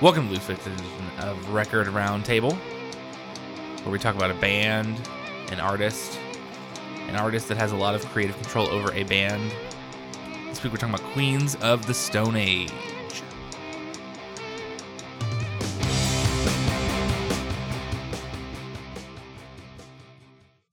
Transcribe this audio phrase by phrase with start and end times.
[0.00, 0.72] Welcome to Loose Fiction
[1.18, 2.54] of Record Roundtable,
[3.82, 4.96] where we talk about a band,
[5.50, 6.20] an artist,
[7.08, 9.52] an artist that has a lot of creative control over a band.
[10.50, 12.70] This week we're talking about Queens of the Stone Age.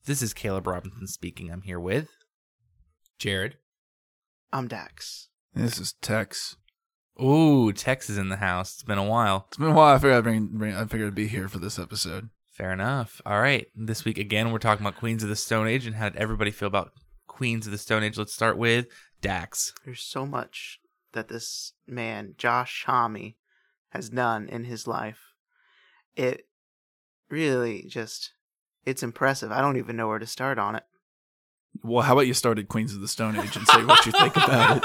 [0.05, 1.51] This is Caleb Robinson speaking.
[1.51, 2.09] I'm here with
[3.17, 3.57] Jared.
[4.53, 5.29] I'm Dax.
[5.55, 6.57] This is Tex.
[7.21, 8.73] Ooh, Tex is in the house.
[8.73, 9.45] It's been a while.
[9.47, 9.95] It's been a while.
[9.95, 12.29] I figured I'd bring, bring I figured I'd be here for this episode.
[12.51, 13.21] Fair enough.
[13.25, 13.67] All right.
[13.75, 16.51] This week again, we're talking about Queens of the Stone Age and how did everybody
[16.51, 16.91] feel about
[17.27, 18.17] Queens of the Stone Age?
[18.17, 18.87] Let's start with
[19.21, 19.73] Dax.
[19.83, 20.79] There's so much
[21.13, 23.35] that this man, Josh Homme,
[23.89, 25.33] has done in his life.
[26.15, 26.47] It
[27.29, 28.33] really just
[28.85, 29.51] it's impressive.
[29.51, 30.83] I don't even know where to start on it.
[31.83, 34.35] Well, how about you started Queens of the Stone Age and say what you think
[34.35, 34.83] about it?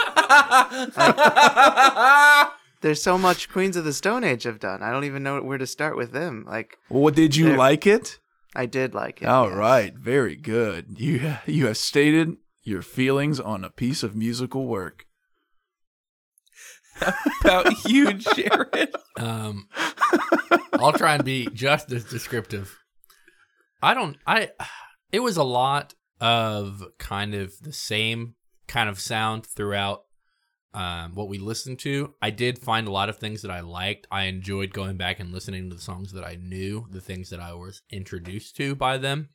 [2.80, 4.82] There's so much Queens of the Stone Age have done.
[4.82, 6.44] I don't even know where to start with them.
[6.48, 8.18] Like Well, did you like it?
[8.54, 9.26] I did like it.
[9.26, 9.56] All yes.
[9.56, 10.98] right, very good.
[10.98, 15.06] You you have stated your feelings on a piece of musical work.
[17.40, 18.94] about you, Jared.
[19.16, 19.68] Um,
[20.74, 22.78] I'll try and be just as descriptive.
[23.82, 24.16] I don't.
[24.26, 24.50] I.
[25.12, 28.34] It was a lot of kind of the same
[28.68, 30.04] kind of sound throughout
[30.74, 32.14] um, what we listened to.
[32.22, 34.06] I did find a lot of things that I liked.
[34.10, 37.40] I enjoyed going back and listening to the songs that I knew, the things that
[37.40, 39.30] I was introduced to by them.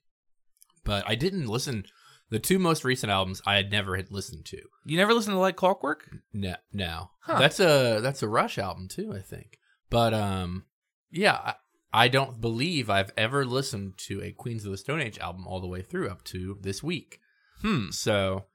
[0.84, 1.86] But I didn't listen.
[2.30, 4.62] The two most recent albums I had never had listened to.
[4.86, 6.10] You never listened to like Clockwork?
[6.34, 7.10] No, no.
[7.22, 7.40] Huh.
[7.40, 9.58] That's a that's a Rush album too, I think.
[9.90, 10.66] But um,
[11.12, 11.54] yeah,
[11.96, 15.60] I, don't believe I've ever listened to a Queens of the Stone Age album all
[15.62, 17.20] the way through up to this week.
[17.62, 17.90] Hmm.
[17.92, 18.46] So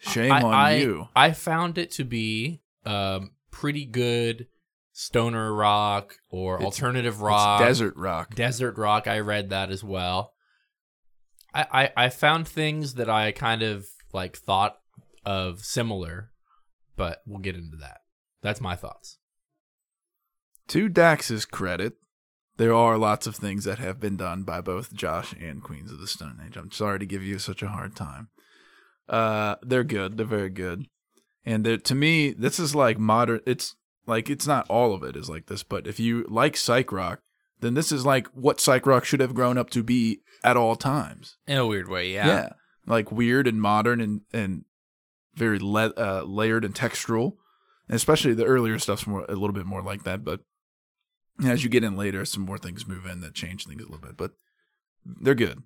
[0.00, 1.08] Shame I, on I, you.
[1.14, 4.46] I found it to be um pretty good
[4.92, 8.34] stoner rock or It's- alternative rock, desert rock.
[8.34, 9.06] desert rock.
[9.06, 10.32] I read that as well.
[11.54, 14.76] I, I I found things that I kind of like thought
[15.24, 16.32] of similar,
[16.96, 17.98] but we'll get into that.
[18.42, 19.18] That's my thoughts.
[20.68, 21.94] To Dax's credit,
[22.56, 25.98] there are lots of things that have been done by both Josh and Queens of
[25.98, 26.56] the Stone Age.
[26.56, 28.28] I'm sorry to give you such a hard time.
[29.08, 30.16] Uh, they're good.
[30.16, 30.86] They're very good.
[31.44, 33.40] And to me, this is like modern.
[33.46, 33.74] It's
[34.06, 37.20] like it's not all of it is like this, but if you like psych rock,
[37.60, 40.76] then this is like what psych rock should have grown up to be at all
[40.76, 41.36] times.
[41.46, 42.50] In a weird way, yeah.
[42.86, 44.64] like weird and modern and and
[45.34, 47.32] very le- uh, layered and textural.
[47.88, 50.40] And especially the earlier stuff's more a little bit more like that, but
[51.44, 53.98] as you get in later, some more things move in that change things a little
[53.98, 54.16] bit.
[54.16, 54.32] But
[55.04, 55.62] they're good,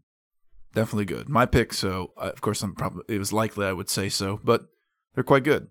[0.74, 1.28] definitely good.
[1.28, 4.40] My pick, so uh, of course I'm probably it was likely I would say so,
[4.42, 4.66] but
[5.14, 5.68] they're quite good.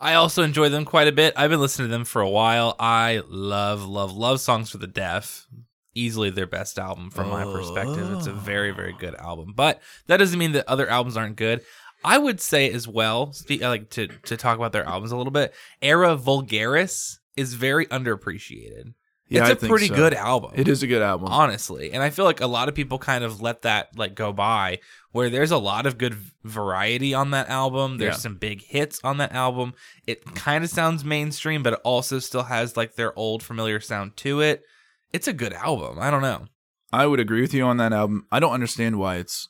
[0.00, 1.34] I also enjoy them quite a bit.
[1.36, 2.74] I've been listening to them for a while.
[2.78, 5.46] I love, love, love Songs for the Deaf.
[5.94, 8.12] Easily their best album from my perspective.
[8.12, 9.52] It's a very, very good album.
[9.54, 11.60] But that doesn't mean that other albums aren't good.
[12.04, 15.30] I would say as well, speak like to to talk about their albums a little
[15.30, 15.54] bit.
[15.80, 18.94] Era Vulgaris is very underappreciated.
[19.28, 19.94] Yeah, it's I a pretty so.
[19.94, 20.52] good album.
[20.54, 21.28] It is a good album.
[21.32, 24.32] honestly and i feel like a lot of people kind of let that like go
[24.34, 24.78] by
[25.12, 26.14] where there's a lot of good
[26.44, 28.18] variety on that album there's Yeah.
[28.18, 29.72] some big hits on that album
[30.06, 34.14] it kind of sounds mainstream but it also still has like their old familiar sound
[34.18, 34.62] to it
[35.10, 36.46] it's a good album i don't know
[36.92, 38.24] I would agree with you on that album.
[38.30, 39.48] I don't understand why it's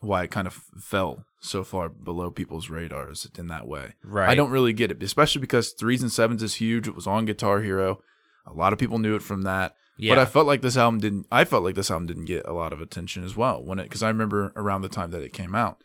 [0.00, 3.94] why it kind of fell so far below people's radars in that way.
[4.04, 6.86] right I don't really get it, especially because threes and sevens is huge.
[6.86, 8.02] It was on Guitar Hero.
[8.46, 9.74] A lot of people knew it from that.
[9.96, 11.26] yeah But I felt like this album didn't.
[11.32, 13.84] I felt like this album didn't get a lot of attention as well when it
[13.84, 15.82] because I remember around the time that it came out,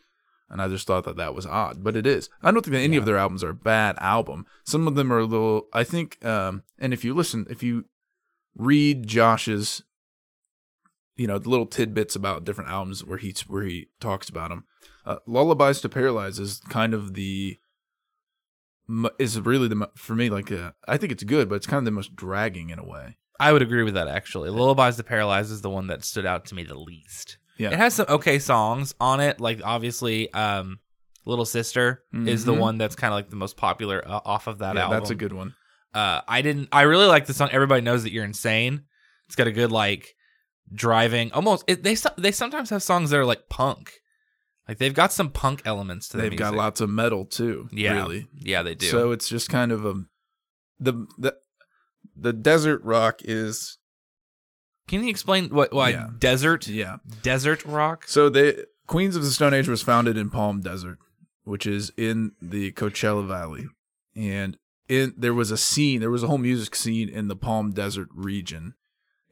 [0.50, 1.82] and I just thought that that was odd.
[1.82, 2.28] But it is.
[2.42, 4.46] I don't think that any of their albums are a bad album.
[4.64, 5.68] Some of them are a little.
[5.72, 6.22] I think.
[6.24, 7.86] Um, and if you listen, if you
[8.54, 9.82] read Josh's,
[11.16, 14.64] you know, the little tidbits about different albums where he where he talks about them,
[15.06, 17.58] uh, "Lullabies to Paralyze" is kind of the
[19.18, 21.84] is really the for me like uh, I think it's good, but it's kind of
[21.84, 23.16] the most dragging in a way.
[23.40, 26.46] i would agree with that actually lullabies to paralyze is the one that stood out
[26.46, 27.70] to me the least Yeah.
[27.72, 30.78] it has some okay songs on it like obviously um
[31.26, 32.58] little sister is the Mhm.
[32.66, 35.10] one that's kind of like the most popular uh, off of that yeah, album that's
[35.10, 35.54] a good one.
[35.92, 36.68] Uh, I didn't.
[36.72, 37.48] I really like the song.
[37.52, 38.82] Everybody knows that you're insane.
[39.26, 40.14] It's got a good like
[40.72, 41.32] driving.
[41.32, 41.64] Almost.
[41.66, 43.92] It, they they sometimes have songs that are like punk.
[44.68, 47.68] Like they've got some punk elements to They've got lots of metal too.
[47.72, 48.26] Yeah, really.
[48.34, 48.86] yeah, they do.
[48.86, 50.04] So it's just kind of a
[50.80, 51.36] the the
[52.16, 53.78] the desert rock is
[54.88, 56.08] Can you explain what why Yeah.
[56.18, 56.96] desert yeah.
[57.22, 58.04] desert rock?
[58.08, 60.98] So the Queens of the Stone Age was founded in Palm Desert,
[61.44, 63.66] which is in the Coachella Valley,
[64.14, 64.56] and
[64.88, 68.08] in there was a scene, there was a whole music scene in the Palm Desert
[68.14, 68.74] region,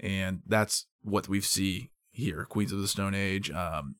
[0.00, 2.44] and that's what we see here.
[2.48, 3.94] Queens of the Stone Age, um,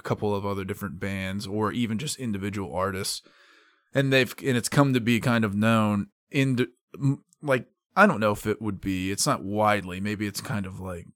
[0.00, 3.22] a couple of other different bands, or even just individual artists,
[3.94, 6.66] and they've and it's come to be kind of known in
[7.42, 9.10] like I don't know if it would be.
[9.10, 10.00] It's not widely.
[10.00, 11.06] Maybe it's kind of like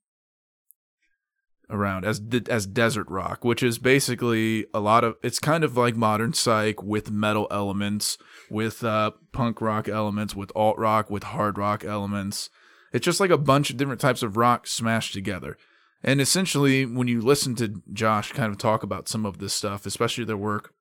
[1.71, 2.21] around as
[2.51, 5.17] as desert rock, which is basically a lot of.
[5.23, 8.19] It's kind of like modern psych with metal elements,
[8.51, 12.51] with uh, punk rock elements, with alt rock, with hard rock elements.
[12.93, 15.57] It's just like a bunch of different types of rock smashed together.
[16.05, 19.87] And essentially, when you listen to Josh kind of talk about some of this stuff,
[19.87, 20.75] especially their work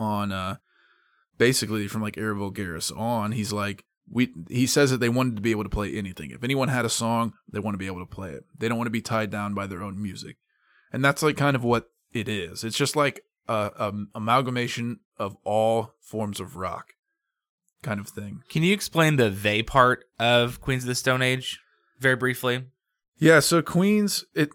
[0.00, 0.56] on uh,
[1.36, 5.42] basically from like Era Vulgaris on, he's like, we he says that they wanted to
[5.42, 6.30] be able to play anything.
[6.30, 8.44] If anyone had a song, they want to be able to play it.
[8.58, 10.36] They don't want to be tied down by their own music,
[10.90, 12.64] and that's like kind of what it is.
[12.64, 16.94] It's just like a, a amalgamation of all forms of rock,
[17.82, 18.42] kind of thing.
[18.48, 21.60] Can you explain the they part of Queens of the Stone Age
[21.98, 22.64] very briefly?
[23.18, 24.50] Yeah, so Queens, it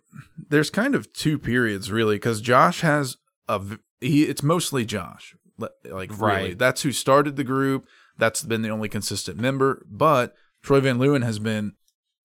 [0.50, 3.18] there's kind of two periods really because Josh has
[3.48, 3.62] a
[4.02, 4.24] he.
[4.24, 6.22] It's mostly Josh, li- like really.
[6.22, 6.58] Right.
[6.58, 7.88] That's who started the group.
[8.18, 9.86] That's been the only consistent member.
[9.90, 11.74] But Troy Van Leeuwen has been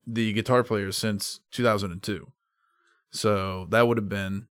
[0.07, 2.33] the guitar player since 2002.
[3.11, 4.49] So that would have been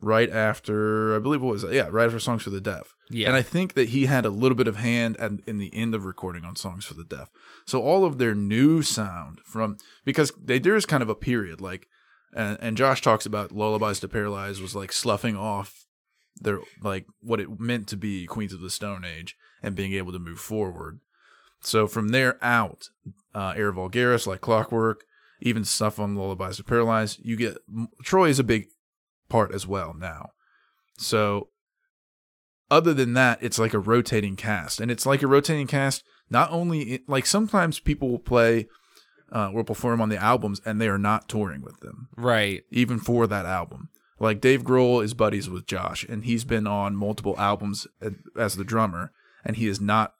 [0.00, 1.72] right after I believe what was it?
[1.72, 2.94] Yeah, right after Songs for the Deaf.
[3.10, 3.28] Yeah.
[3.28, 5.94] And I think that he had a little bit of hand at, in the end
[5.94, 7.28] of recording on Songs for the Deaf.
[7.66, 11.60] So all of their new sound from because they, there is kind of a period
[11.60, 11.88] like,
[12.34, 15.86] and, and Josh talks about Lullabies to Paralyze was like sloughing off
[16.40, 20.12] their like what it meant to be Queens of the Stone Age and being able
[20.12, 21.00] to move forward.
[21.60, 22.88] So from there out,
[23.34, 25.04] uh, Era Vulgaris like Clockwork,
[25.40, 27.58] even stuff on Lullabies to Paralyze, you get
[28.02, 28.68] Troy is a big
[29.30, 30.30] part as well now.
[30.98, 31.48] So
[32.70, 36.04] other than that, it's like a rotating cast, and it's like a rotating cast.
[36.28, 38.68] Not only like sometimes people will play,
[39.32, 42.62] uh, will perform on the albums, and they are not touring with them, right.
[42.70, 43.88] even for that album.
[44.20, 47.86] Like Dave Grohl is buddies with Josh, and he's been on multiple albums
[48.36, 49.12] as the drummer,
[49.44, 50.14] and he is not.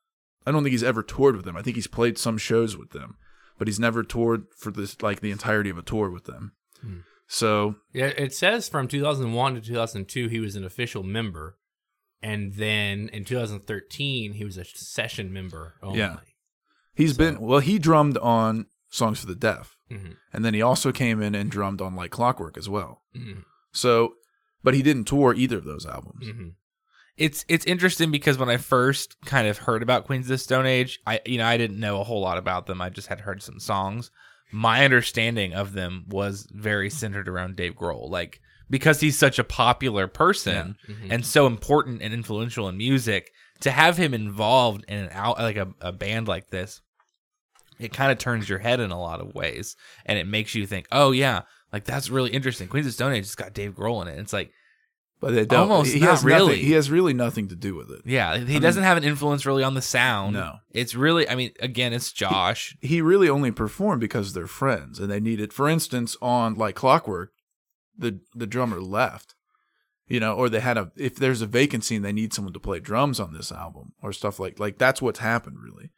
[0.47, 1.57] I don't think he's ever toured with them.
[1.57, 3.17] I think he's played some shows with them,
[3.59, 6.53] but he's never toured for this like the entirety of a tour with them.
[7.33, 11.57] So Yeah, it says from 2001 to 2002 he was an official member,
[12.21, 16.01] and then in 2013 he was a session member only.
[16.01, 16.17] Yeah.
[16.93, 17.61] he's been well.
[17.61, 20.17] He drummed on Songs for the Deaf, Mhm.
[20.33, 23.05] and then he also came in and drummed on like Clockwork as well.
[23.17, 23.45] Mhm.
[23.73, 24.15] So,
[24.65, 26.27] but he didn't tour either of those albums.
[26.27, 26.55] Mhm.
[27.17, 30.67] It's it's interesting because when I first kind of heard about Queens of the Stone
[30.67, 32.81] Age, I you know I didn't know a whole lot about them.
[32.81, 34.11] I just had heard some songs.
[34.53, 39.45] My understanding of them was very centered around Dave Grohl, like because he's such a
[39.45, 41.11] popular person Mhm.
[41.11, 43.31] and so important and influential in music.
[43.61, 46.81] To have him involved in an out like a, a band like this,
[47.79, 49.77] it kind of turns your head in a lot of ways,
[50.07, 51.43] and it makes you think, oh yeah,
[51.73, 52.69] like that's really interesting.
[52.69, 54.19] Queens of Stone Age has got Dave Grohl in it.
[54.19, 54.51] It's like
[55.21, 55.71] But they don't.
[55.71, 56.63] Almost he has nothing- really.
[56.63, 58.01] He has really nothing to do with it.
[58.07, 60.33] Yeah, he mean- doesn't have an influence really on the sound.
[60.33, 60.57] No.
[60.71, 62.75] It's really, I mean, again, it's Josh.
[62.81, 67.33] he really only performed because they're friends and they needed for instance on like clockwork
[67.99, 69.35] the the drummer left
[70.07, 72.59] you know or they had a if there's a vacancy and they need someone to
[72.61, 75.91] play drums on this album or stuff like like that's what's happened really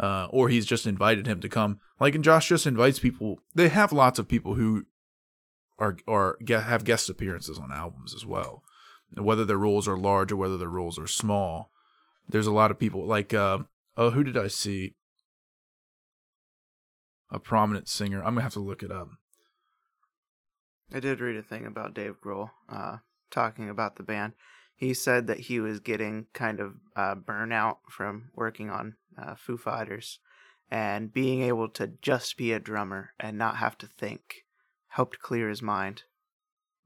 [0.00, 3.68] uh or he's just invited him to come like and Josh just invites people they
[3.68, 4.84] have lots of people who
[5.78, 8.62] are are get, have guest appearances on albums as well
[9.16, 11.70] whether their roles are large or whether their roles are small
[12.28, 13.58] there's a lot of people like uh
[13.96, 14.94] oh who did I see
[17.34, 18.18] a prominent singer.
[18.18, 19.08] I'm gonna have to look it up.
[20.92, 22.98] I did read a thing about Dave Grohl uh,
[23.30, 24.34] talking about the band.
[24.76, 29.56] He said that he was getting kind of uh, burnout from working on uh, Foo
[29.56, 30.20] Fighters,
[30.70, 34.44] and being able to just be a drummer and not have to think
[34.94, 36.02] helped clear his mind.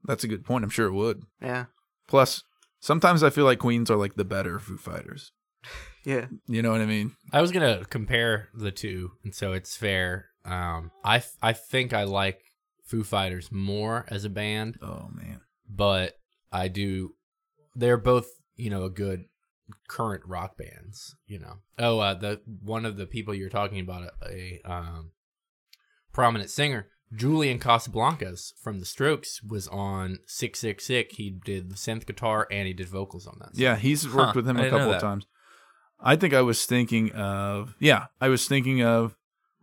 [0.05, 0.63] That's a good point.
[0.63, 1.23] I'm sure it would.
[1.41, 1.65] Yeah,
[2.07, 2.43] Plus,
[2.79, 5.31] sometimes I feel like Queens are like the better Foo Fighters.
[6.05, 6.27] yeah.
[6.47, 7.15] You know what I mean?
[7.33, 10.27] I was gonna compare the two, and so it's fair.
[10.45, 12.39] Um, I f- I think I like
[12.85, 15.41] Foo Fighters more as a band, Oh man.
[15.69, 16.13] but
[16.51, 17.15] I do.
[17.75, 19.25] They're both you know a good
[19.89, 21.15] current rock bands.
[21.27, 21.55] You know.
[21.77, 25.11] Oh, uh, the one of the people you're talking about, a, a um,
[26.13, 31.13] prominent singer, Julian Casablancas from The Strokes, was on Sick Sick Sick.
[31.13, 33.55] He did the synth guitar and he did vocals on that.
[33.55, 33.61] song.
[33.63, 35.25] Yeah, he's worked Huh, with him a couple of times.
[35.99, 39.15] I think I was thinking of yeah, I was thinking of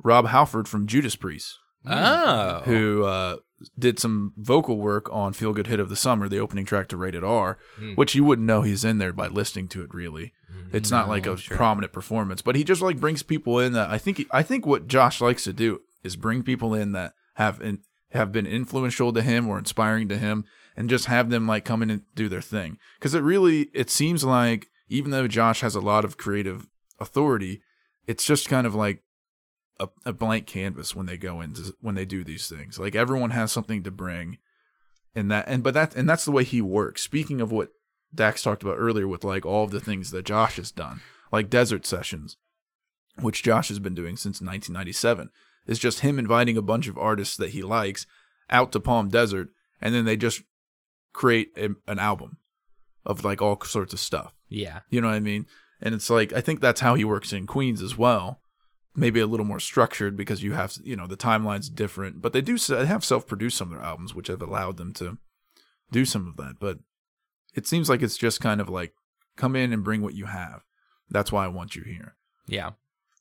[0.02, 2.62] Rob Halford from Judas Priest, Oh.
[2.64, 3.36] who uh,
[3.78, 6.96] did some vocal work on "Feel Good Hit of the Summer," the opening track to
[6.96, 7.96] Rated R, Mm.
[7.96, 9.94] which you wouldn't know he's in there by listening to it.
[9.94, 10.34] Really,
[10.72, 11.56] it's not like a sure.
[11.56, 14.88] prominent performance, but he just like brings people in that I think I think what
[14.88, 19.22] Josh likes to do is bring people in that have in, have been influential to
[19.22, 20.44] him or inspiring to him,
[20.76, 22.78] and just have them like come in and do their thing.
[22.98, 26.66] Because it really it seems like even though Josh has a lot of creative
[26.98, 27.62] authority,
[28.06, 29.02] it's just kind of like
[29.78, 32.78] a, a blank canvas when they go into when they do these things.
[32.78, 34.38] Like everyone has something to bring,
[35.14, 37.02] and that and but that and that's the way he works.
[37.02, 37.70] Speaking of what
[38.14, 41.00] Dax talked about earlier with like all of the things that Josh has done,
[41.32, 42.36] like Desert Sessions,
[43.20, 45.30] which Josh has been doing since 1997,
[45.66, 48.06] is just him inviting a bunch of artists that he likes
[48.50, 49.48] out to Palm Desert,
[49.80, 50.42] and then they just
[51.12, 52.38] create a, an album
[53.04, 54.34] of like all sorts of stuff.
[54.48, 54.80] Yeah.
[54.90, 55.46] You know what I mean?
[55.80, 58.40] And it's like I think that's how he works in Queens as well.
[58.94, 62.40] Maybe a little more structured because you have you know the timeline's different, but they
[62.40, 65.18] do they have self-produced some of their albums, which have allowed them to
[65.90, 66.54] do some of that.
[66.58, 66.78] But
[67.54, 68.94] it seems like it's just kind of like
[69.36, 70.62] come in and bring what you have.
[71.10, 72.16] That's why I want you here.
[72.46, 72.70] Yeah.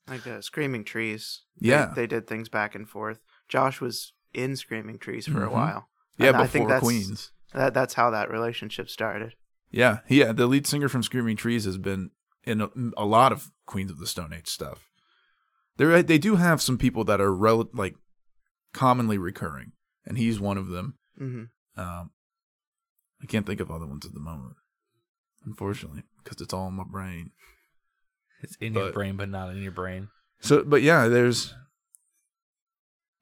[0.08, 1.42] Like uh, Screaming Trees.
[1.58, 1.92] Yeah.
[1.94, 3.18] They, did things back and forth.
[3.48, 5.52] Josh was in Screaming Trees for a Mhm.
[5.52, 5.88] while.
[6.18, 7.32] Yeah, And I before think that's- Queens.
[7.52, 9.34] That that's how that relationship started.
[9.70, 10.32] Yeah, yeah.
[10.32, 12.10] The lead singer from Screaming Trees has been
[12.44, 14.88] in a, a lot of Queens of the Stone Age stuff.
[15.76, 17.94] They they do have some people that are rel- like
[18.72, 19.72] commonly recurring,
[20.04, 20.98] and he's one of them.
[21.16, 21.44] hmm
[21.76, 22.10] Um,
[23.22, 24.56] I can't think of other ones at the moment,
[25.44, 27.30] unfortunately, because it's all in my brain.
[28.42, 30.08] It's in your But- brain, but not in your brain.
[30.40, 31.54] So, but yeah, there's.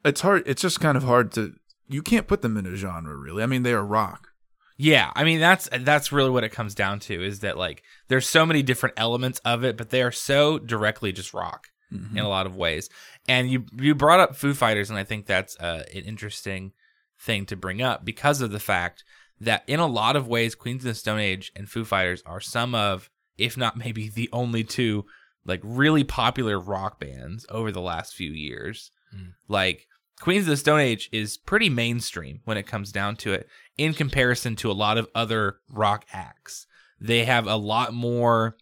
[0.05, 0.43] It's hard.
[0.47, 1.55] It's just kind of hard to.
[1.89, 3.43] You can't put them in a genre, really.
[3.43, 4.29] I mean, they are rock.
[4.77, 8.29] Yeah, I mean that's that's really what it comes down to is that like there's
[8.29, 12.11] so many different elements of it, but they are so directly just rock Mhm.
[12.13, 12.91] in a lot of ways.
[13.29, 16.73] And you you brought up Foo Fighters, and I think that's uh, an interesting
[17.21, 19.05] thing to bring up because of the fact
[19.41, 22.41] that in a lot of ways, Queens of the Stone Age and Foo Fighters are
[22.41, 25.05] some of, if not maybe the only two,
[25.45, 28.91] like really popular rock bands over the last few years.
[29.15, 29.33] Mm.
[29.49, 29.87] Like
[30.21, 33.95] Queens of the Stone Age is pretty mainstream when it comes down to it in
[33.95, 36.67] comparison to a lot of other rock acts.
[37.01, 38.57] They have a lot more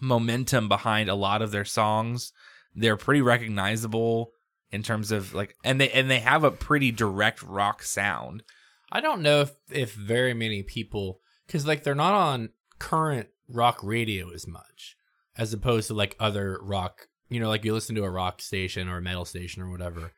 [0.00, 2.32] momentum behind a lot of their songs.
[2.74, 4.32] They're pretty recognizable
[4.70, 8.42] in terms of like and they and they have a pretty direct rock sound.
[8.90, 13.80] I don't know if, if very many people, because like they're not on current rock
[13.82, 14.96] radio as much,
[15.36, 17.08] as opposed to like other rock.
[17.28, 20.12] You know, like you listen to a rock station or a metal station or whatever.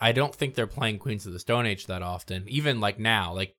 [0.00, 2.44] I don't think they're playing Queens of the Stone Age that often.
[2.48, 3.54] Even like now, like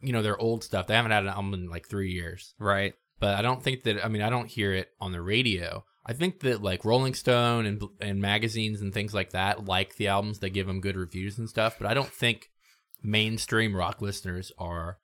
[0.00, 0.86] you know, their old stuff.
[0.86, 2.54] They haven't had an album in like three years.
[2.58, 2.94] Right.
[3.20, 5.84] but I don't think that I mean I don't hear it on the radio.
[6.06, 10.08] I think that like Rolling Stone and and magazines and things like that like the
[10.08, 12.50] albums they give them good reviews and stuff, but I don't think
[13.02, 14.98] mainstream rock listeners are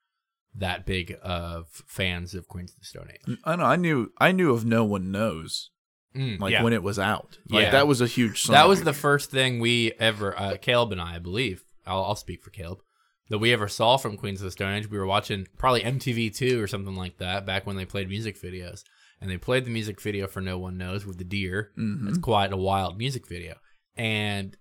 [0.54, 3.38] that big of fans of Queens of the Stone Age.
[3.44, 3.64] I know.
[3.64, 4.12] I knew.
[4.18, 5.70] I knew of no one knows.
[6.16, 6.64] Mm, Like yeah.
[6.64, 7.38] when it was out.
[7.48, 7.70] Like Yeah.
[7.70, 8.54] that was a huge song.
[8.54, 11.64] that was the first thing we ever uh, Caleb and I, I believe.
[11.86, 12.80] I'll, I'll speak for Caleb.
[13.28, 14.90] That we ever saw from Queens of the Stone Age.
[14.90, 18.40] We were watching probably MTV two or something like that back when they played music
[18.42, 18.82] videos,
[19.20, 21.70] and they played the music video for No One Knows with the deer.
[21.78, 22.08] Mhm.
[22.08, 23.54] It's quite a wild music video.
[23.96, 24.56] And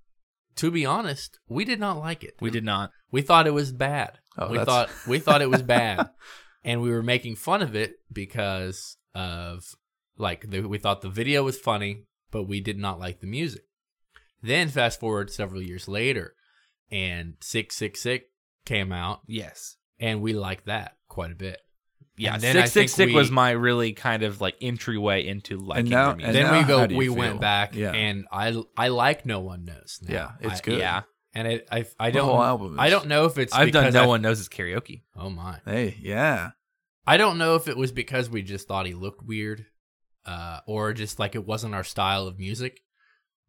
[0.57, 2.35] to be honest, we did not like it.
[2.41, 2.91] We did not.
[3.11, 4.19] We thought it was bad.
[4.39, 6.09] Oh, we that's- thought we thought it was bad,
[6.63, 9.63] and we were making fun of it because of
[10.17, 13.63] like the, we thought the video was funny, but we did not like the music.
[14.41, 16.33] Then fast forward several years later,
[16.91, 18.27] and Sick Sick Sick
[18.65, 19.75] came out, Yes.
[19.99, 21.59] and we liked that quite a bit.
[22.17, 25.25] Yeah, And then I six six think six was my really kind of like entryway
[25.25, 26.27] into liking now- their music.
[26.27, 27.15] and then now we go, how do you we feel?
[27.15, 27.91] went back, Yeah.
[27.91, 29.99] and I I like No One Knows.
[30.01, 30.13] Now.
[30.13, 30.79] Yeah, it's I- good.
[30.79, 31.01] yeah,
[31.33, 32.73] and it I I don't whole album.
[32.73, 35.01] Is, I don't know if it's I've done because no I- one knows it's karaoke.
[35.15, 35.59] Oh my!
[35.65, 36.51] Hey, yeah.
[37.07, 39.65] I don't know if it was because we just thought he looked weird,
[40.25, 42.81] uh, or just like it wasn't our style of music.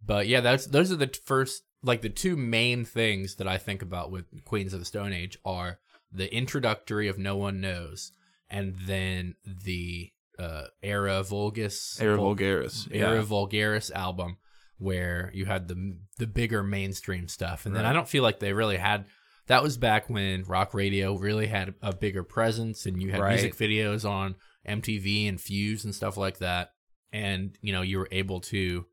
[0.05, 3.59] But yeah, that's those are the t- first like the two main things that I
[3.59, 5.79] think about with Queens of the Stone Age are
[6.13, 8.13] the introductory of No One Knows,
[8.49, 12.89] and then the uh, Era Vulgus Era Vul- Vulgaris.
[12.91, 13.23] Era Yeah.
[13.23, 14.39] Vulgaris album
[14.81, 18.53] where you had the the bigger mainstream stuff, and then I don't feel like they
[18.53, 19.07] really had.
[19.47, 23.31] That was back when rock radio really had a bigger presence, and you had Right.
[23.35, 26.73] music videos on MTV and Fuse and stuff like that,
[27.13, 28.87] and you know you were able to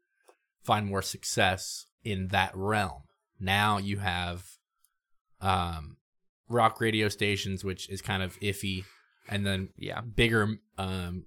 [0.64, 3.04] find more success in that realm.
[3.40, 4.46] Now you have
[5.42, 5.98] um,
[6.50, 8.84] rock radio stations, which is kind of iffy,
[9.30, 11.26] and then Yeah, bigger um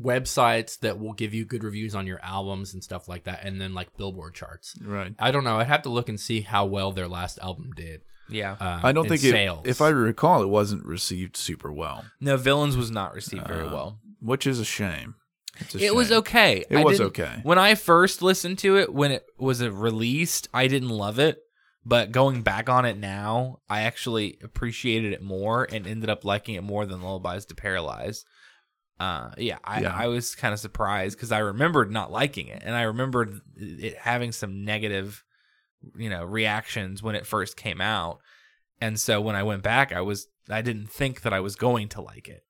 [0.00, 3.60] websites that will give you good reviews on your albums and stuff like that, and
[3.60, 4.74] then like Billboard charts.
[4.82, 5.14] Right.
[5.18, 5.58] I don't know.
[5.58, 8.02] I'd have to look and see how well their last album did.
[8.28, 8.52] Yeah.
[8.58, 9.62] Um, I don't in think it, sales.
[9.66, 13.72] if I recall, it wasn't received super well, No, Villains was not received very Uh,
[13.72, 13.98] well.
[14.20, 15.16] which is a shame.
[15.74, 16.64] A It was okay.
[16.68, 17.40] It I was okay.
[17.42, 21.38] When I first listened to it, when it was released, I didn't love it.
[21.86, 26.54] But going back on it now, I actually appreciated it more and ended up liking
[26.54, 28.24] it more than Lullabies to Paralyze.
[29.00, 29.94] Uh, yeah, I, Yeah.
[29.94, 33.96] I was kind of surprised because I remembered not liking it, and I remembered it
[33.98, 35.24] having some negative,
[35.96, 38.20] you know, reactions when it first came out.
[38.80, 41.88] And so when I went back, I was I didn't think that I was going
[41.90, 42.44] to like it.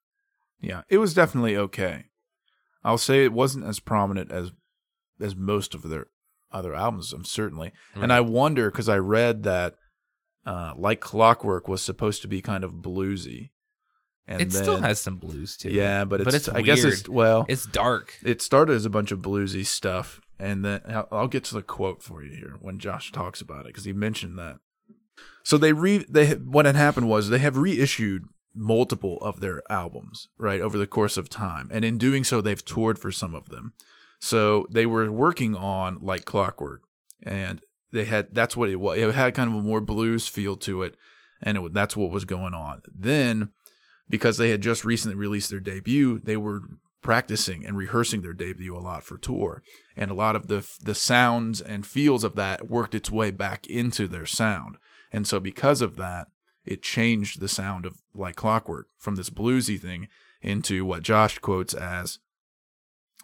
[0.61, 2.05] Yeah, it was definitely okay.
[2.83, 4.51] I'll say it wasn't as prominent as
[5.19, 6.07] as most of their
[6.51, 7.71] other albums, um, certainly.
[7.95, 9.75] And I wonder because I read that
[10.45, 13.49] uh, like Clockwork was supposed to be kind of bluesy,
[14.27, 15.69] and it then, still has some blues too.
[15.69, 18.17] yeah, but it's, but it's I guess it's well, it's dark.
[18.23, 21.61] it started as a bunch of bluesy stuff, and then I'll, I'll get to the
[21.61, 24.57] quote for you here when Josh talks about it because he mentioned that.
[25.43, 28.23] So they re they what had happened was they have reissued
[28.55, 32.65] multiple of their albums right over the course of time, and in doing so, they've
[32.65, 33.73] toured for some of them.
[34.19, 36.81] So they were working on like Clockwork,
[37.21, 38.97] and they had that's what it was.
[38.97, 40.95] It had kind of a more blues feel to it,
[41.41, 42.81] and it, that's what was going on.
[42.93, 43.49] Then,
[44.09, 46.61] because they had just recently released their debut, they were
[47.01, 49.61] practicing and rehearsing their debut a lot for tour,
[49.95, 53.67] and a lot of the the sounds and feels of that worked its way back
[53.67, 54.77] into their sound.
[55.11, 56.27] And so, because of that,
[56.65, 60.07] it changed the sound of like Clockwork from this bluesy thing
[60.41, 62.19] into what Josh quotes as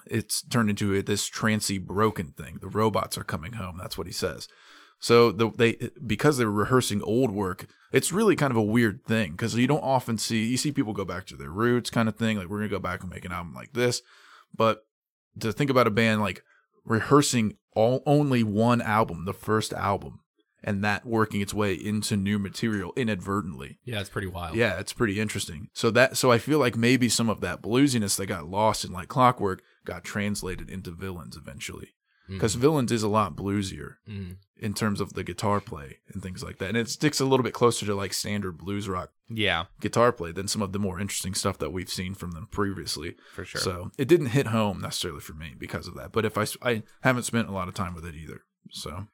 [0.05, 2.57] it's turned into this trancy broken thing.
[2.61, 3.77] The robots are coming home.
[3.79, 4.47] That's what he says.
[5.01, 9.03] So the, they because they were rehearsing old work, it's really kind of a weird
[9.03, 12.07] thing because you don't often see you see people go back to their roots kind
[12.07, 12.37] of thing.
[12.37, 14.03] Like we're gonna go back and make an album like this,
[14.55, 14.85] but
[15.39, 16.43] to think about a band like
[16.85, 20.19] rehearsing all only one album, the first album,
[20.63, 23.79] and that working its way into new material inadvertently.
[23.83, 24.55] Yeah, it's pretty wild.
[24.55, 25.69] Yeah, it's pretty interesting.
[25.73, 28.91] So that so I feel like maybe some of that bluesiness that got lost in
[28.91, 31.95] like Clockwork got translated into Villains eventually.
[32.33, 34.37] Because Villains is a lot bluesier Mm.
[34.57, 36.69] in terms of the guitar play and things like that.
[36.69, 40.31] And it sticks a little bit closer to like standard blues rock Yeah, guitar play
[40.31, 43.15] than some of the more interesting stuff that we've seen from them previously.
[43.33, 43.61] for sure.
[43.61, 46.11] So it didn't hit home necessarily for me because of that.
[46.11, 48.41] But if I, I haven't spent a lot of time with it either.
[48.69, 49.07] So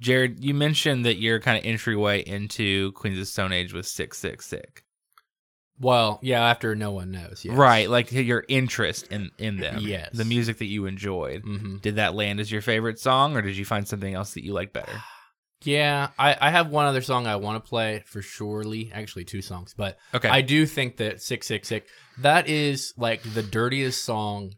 [0.00, 4.14] Jared, you mentioned that your kind of entryway into Queens of Stone Age was Sick
[4.14, 4.84] Sick Sick.
[5.82, 7.44] Well, yeah, after no one knows.
[7.44, 7.56] Yes.
[7.56, 9.82] Right, like your interest in in them.
[9.82, 10.10] Yes.
[10.14, 11.42] The music that you enjoyed.
[11.42, 14.44] hmm Did that land as your favorite song or did you find something else that
[14.44, 14.92] you like better?
[15.64, 18.90] Yeah, I, I have one other song I want to play for surely.
[18.92, 20.28] Actually, two songs, but Okay.
[20.28, 21.86] I do think that Sick Sick Sick
[22.18, 24.54] that is like the dirtiest song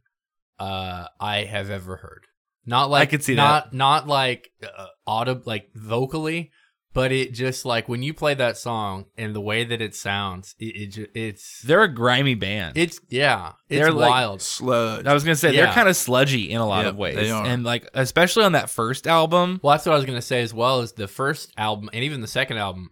[0.58, 2.24] uh I have ever heard.
[2.64, 6.52] Not like I could see not not like uh, audible like vocally,
[6.94, 10.54] but it just like when you play that song and the way that it sounds,
[10.59, 12.78] it, it it's They're a grimy band.
[12.78, 14.40] it's yeah, it's They're like- wild.
[14.40, 15.04] sludge.
[15.07, 17.30] I was gonna say they're kind of sludgy in a lot Yep, of ways, they
[17.30, 17.44] are.
[17.44, 19.61] and like especially on that first album.
[19.62, 20.80] Well, that's what I was gonna say as well.
[20.80, 22.90] Is the first album and even the second album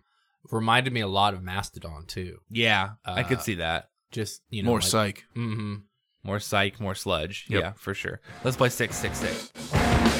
[0.50, 2.38] reminded me a lot of Mastodon too.
[2.50, 3.88] Yeah, I could Uh, see that.
[4.10, 5.24] Just you know, more like, psych.
[5.34, 5.74] hmm
[6.24, 7.46] More psych, more sludge.
[7.48, 7.60] Yep.
[7.62, 8.20] Yeah, for sure.
[8.44, 10.11] Let's play Sick Sick Sick.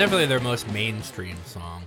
[0.00, 1.84] Definitely their most mainstream song.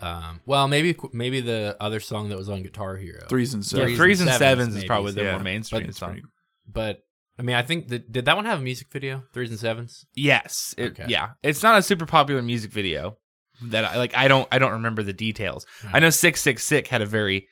[0.00, 3.24] Um, well, maybe maybe the other song that was on Guitar Hero.
[3.28, 3.86] Threes and Yeah, sevens.
[3.88, 6.10] Threes threes and and sevens, sevens is probably the Yeah, more mainstream It's song.
[6.12, 6.26] pretty-
[6.70, 7.00] But
[7.38, 9.24] I mean, I think that did that one have a music video?
[9.32, 10.04] Threes and sevens.
[10.14, 10.74] Yes.
[10.76, 11.06] It, Okay.
[11.08, 11.30] Yeah.
[11.42, 13.16] It's not a super popular music video
[13.62, 15.64] that I like I don't I don't remember the details.
[15.80, 15.96] Hmm.
[15.96, 17.48] I know 666 had a very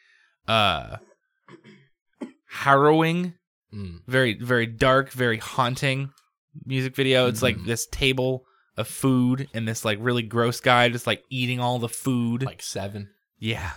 [0.46, 0.96] uh
[2.48, 3.34] harrowing,
[3.74, 4.00] Mm.
[4.06, 6.10] very very dark, very haunting
[6.66, 7.26] music video.
[7.28, 7.66] It's like Mhm.
[7.66, 8.44] this table
[8.76, 12.42] of food and this like really gross guy just like eating all the food.
[12.44, 13.10] Like seven.
[13.38, 13.72] yeah.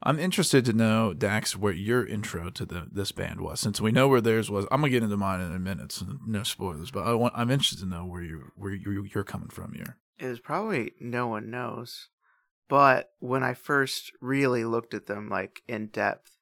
[0.00, 3.58] I'm interested to know, Dax, where your intro to the this band was.
[3.58, 5.90] Since we know where theirs was, I'm gonna get into mine in a minute.
[5.90, 9.24] So no spoilers, but I want I'm interested to know where you where you you're
[9.24, 9.96] coming from here.
[10.18, 12.08] It was probably no one knows.
[12.68, 16.36] But when I first really looked at them like in depth,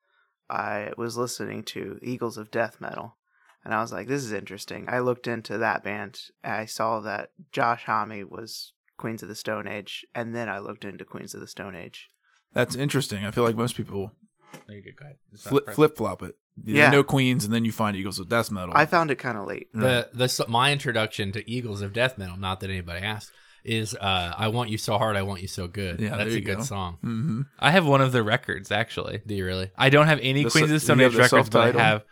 [0.50, 3.16] I was listening to Eagles of Death Metal.
[3.66, 4.84] And I was like, this is interesting.
[4.88, 6.20] I looked into that band.
[6.44, 10.06] And I saw that Josh Homme was Queens of the Stone Age.
[10.14, 12.08] And then I looked into Queens of the Stone Age.
[12.52, 13.26] That's interesting.
[13.26, 14.12] I feel like most people
[14.68, 14.96] No, you're good.
[14.96, 15.16] Go ahead.
[15.32, 16.36] It's not flip press- flip flop it.
[16.64, 16.90] You Yeah.
[16.90, 18.72] know Queens, and then you find Eagles of Death Metal.
[18.74, 19.68] I found it kind of late.
[19.74, 23.30] The the my introduction to Eagles of Death Metal, not that anybody asked,
[23.64, 26.34] is uh, "I Want You So Hard, I Want You So Good." Yeah, that's a
[26.34, 26.62] you good go.
[26.62, 26.96] song.
[27.02, 29.20] hmm I have one of the records actually.
[29.26, 29.70] Do you really?
[29.76, 31.50] I don't have any The Queens se- of the Stone you have Age the records,
[31.50, 32.04] but I have.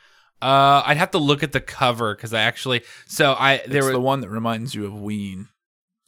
[0.42, 2.83] Uh, I'd have to look at the cover because I actually.
[3.07, 5.49] So I there it's was the one that reminds you of Ween.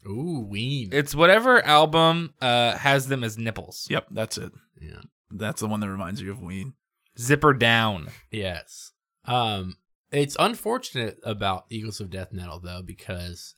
[0.06, 0.90] Ooh, Ween.
[0.92, 3.86] It's whatever album uh has them as nipples.
[3.90, 4.52] Yep, that's it.
[4.80, 5.00] yeah.
[5.30, 6.74] That's the one that reminds you of Ween.
[7.18, 8.08] Zipper down.
[8.30, 8.92] Yes.
[9.24, 9.76] Um,
[10.12, 13.54] it's unfortunate about Eagles of Death Metal though because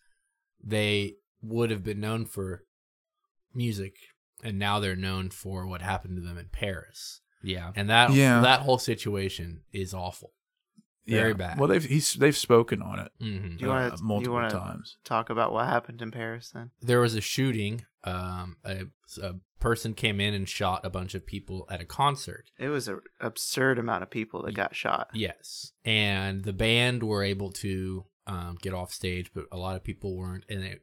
[0.63, 2.65] they would have been known for
[3.55, 3.97] music,
[4.43, 7.73] and now they're known for what happened to them in Paris, Yeah.
[7.77, 8.41] and that Yeah.
[8.41, 10.33] that whole situation is awful.
[11.09, 11.35] Very Yeah.
[11.37, 11.59] bad.
[11.59, 14.51] Well, they've he's they've spoken on it hmm Do you wanna- uh, you multiple wanna-
[14.51, 14.97] times.
[15.05, 16.71] Talk about what happened in Paris then.
[16.81, 17.85] There was a shooting.
[18.05, 18.85] Um, a,
[19.23, 22.51] a person came in and shot a bunch of people at a concert.
[22.59, 25.09] It was an absurd amount of people that got shot.
[25.12, 29.83] Yes, and the band were able to um, get off stage, but a lot of
[29.83, 30.79] people weren't, and they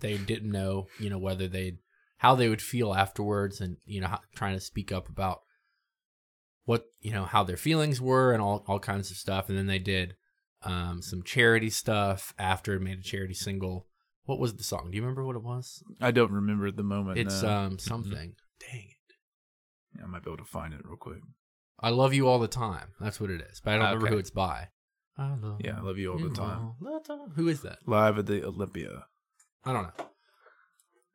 [0.00, 1.78] they didn't know, you know, whether they
[2.18, 5.40] how they would feel afterwards, and you know, how, trying to speak up about
[6.70, 9.66] what you know how their feelings were and all all kinds of stuff, and then
[9.66, 10.14] they did
[10.62, 13.88] um, some charity stuff after it made a charity single.
[14.24, 14.88] What was the song?
[14.88, 15.82] Do you remember what it was?
[16.00, 17.18] I don't remember at the moment.
[17.18, 17.50] It's no.
[17.50, 18.34] um something.
[18.60, 19.16] Dang it.
[19.96, 21.22] Yeah, I might be able to find it real quick.
[21.80, 22.90] I love you all the time.
[23.00, 23.60] That's what it is.
[23.60, 24.68] But I don't remember who it's by.
[25.18, 26.60] I love Yeah, I love you all the time.
[26.60, 27.32] all the time.
[27.34, 27.78] Who is that?
[27.84, 29.06] Live at the Olympia.
[29.64, 30.06] I don't know.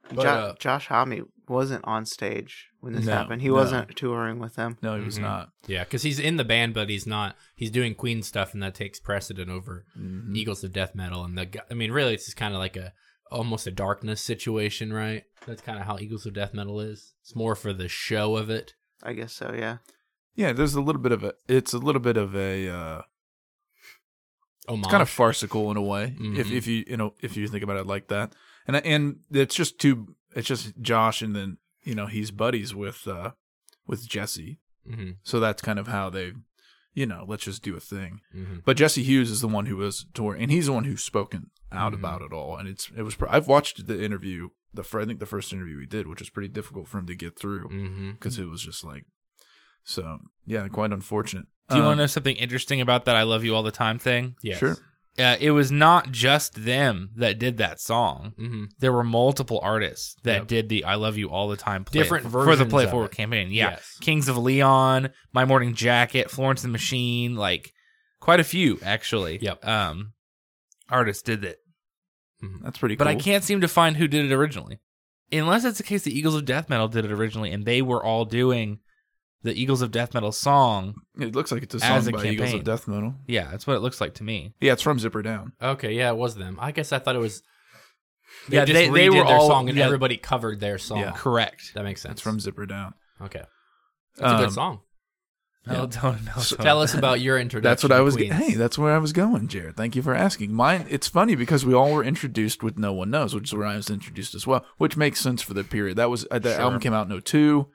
[0.10, 3.42] But, Jo- uh, Josh Homme wasn't on stage when this No, happened.
[3.42, 3.56] He no.
[3.56, 4.78] wasn't touring with them.
[4.82, 5.24] No, he was Mhm.
[5.24, 5.50] not.
[5.68, 7.36] Yeah, because he's in the band, but he's not.
[7.56, 10.36] He's doing Queen stuff, and that takes precedent over Mhm.
[10.36, 11.24] Eagles of Death Metal.
[11.24, 12.94] And the, I mean, really, it's just kind of like a
[13.32, 15.24] almost a darkness situation, right?
[15.48, 17.14] That's kind of how Eagles of Death Metal is.
[17.22, 18.76] It's more for the show of it.
[19.04, 19.54] I guess so.
[19.58, 19.78] Yeah.
[20.36, 21.34] Yeah, there's a little bit of a.
[21.48, 22.70] It's a little bit of a.
[22.70, 23.02] Uh,
[24.68, 24.86] Homage.
[24.86, 26.52] it's kind of farcical in a way, if Mhm.
[26.52, 28.34] if you you know if you think about it like that,
[28.68, 30.16] and and it's just two.
[30.36, 33.32] It's just Josh, and then you know he's buddies with uh
[33.88, 36.34] with Jesse, hmm so that's kind of how they,
[36.94, 38.22] you know, let's just do a thing.
[38.32, 41.04] hmm But Jesse Hughes is the one who was touring, and he's the one who's
[41.04, 42.00] spoken out Mhm.
[42.00, 42.58] about it all.
[42.58, 43.16] And it's it was.
[43.30, 46.50] I've watched the interview, the I think the first interview we did, which was pretty
[46.50, 49.06] difficult for him to get through because it was just like,
[49.84, 51.46] so yeah, quite unfortunate.
[51.70, 53.72] Do you Um, want to know something interesting about that I love you all the
[53.72, 54.36] time thing?
[54.42, 54.60] Yes.
[54.60, 54.78] Sure.
[55.18, 58.34] Uh, it was not just them that did that song.
[58.38, 60.48] hmm There were multiple artists that Yep.
[60.48, 63.16] did the "I Love You All the Time" play Different for the Play Forward it.
[63.16, 63.50] campaign.
[63.52, 63.98] Yeah, Yes.
[64.02, 67.72] Kings of Leon, My Morning Jacket, Florence and the Machine, like
[68.20, 69.40] quite a few actually.
[69.42, 69.66] Yep.
[69.66, 70.14] Um,
[70.90, 71.60] artists did it,
[72.64, 72.96] That's pretty.
[72.96, 73.06] Cool.
[73.06, 73.18] But cool.
[73.20, 74.80] I can't seem to find who did it originally.
[75.32, 78.04] Unless it's the case, the Eagles of Death Metal did it originally, and they were
[78.04, 78.80] all doing
[79.46, 80.96] the Eagles of Death Metal song.
[81.20, 83.16] It looks like it's a song As a by Eagles of Death Metal.
[83.28, 84.54] Yeah, that's what it looks like to me.
[84.60, 85.54] Yeah, it's from Zipper Down.
[85.62, 86.58] Okay, yeah, it was them.
[86.60, 87.42] I guess I thought it was.
[88.50, 89.86] They Yeah, just they- they were their all- song and yeah.
[89.86, 91.00] everybody covered their song.
[91.00, 91.12] Yeah.
[91.12, 91.74] Correct.
[91.76, 92.14] That makes sense.
[92.14, 92.94] It's from Zipper Down.
[93.22, 93.44] Okay,
[94.18, 94.80] that's a Um, good song.
[95.68, 97.70] No, don't, no, So- Tell us about your introduction.
[97.72, 98.16] That's what I was.
[98.16, 98.34] Queens.
[98.34, 99.76] Hey, that's where I was going, Jared.
[99.78, 100.54] Thank you for asking.
[100.54, 100.86] Mine.
[100.90, 103.76] It's funny because we all were introduced with "No One Knows," which is where I
[103.76, 105.98] was introduced as well, which makes sense for the period.
[105.98, 106.62] That was uh, the Sure.
[106.62, 107.68] album came out in 02.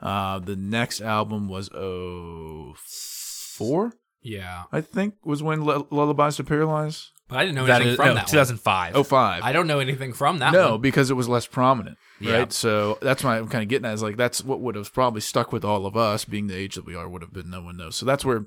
[0.00, 3.94] Uh, the next album was oh four.
[4.20, 7.12] Yeah, I think, was when L- Lullabies to Paralyze.
[7.28, 8.24] but I didn't know that anything is from no, that.
[8.24, 8.30] one.
[8.30, 9.06] 2005.
[9.06, 9.42] 05.
[9.42, 10.52] I don't know anything from that.
[10.52, 10.80] no, one.
[10.80, 12.28] because it was less prominent, right?
[12.28, 12.46] Yeah.
[12.48, 15.20] So that's why I'm kind of getting at is like that's what would have probably
[15.20, 17.62] stuck with all of us, being the age that we are, would have been no
[17.62, 17.96] one knows.
[17.96, 18.46] So that's where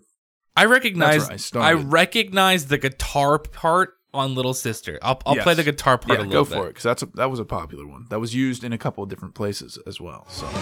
[0.55, 1.53] I recognize.
[1.55, 4.99] I I, recognize the guitar part on Little Sister.
[5.01, 6.49] I'll, I'll play the guitar part yeah, a little bit.
[6.49, 6.61] go bit.
[6.61, 8.77] for it because that's a, that was a popular one that was used in a
[8.77, 10.25] couple of different places as well.
[10.29, 10.53] So I'm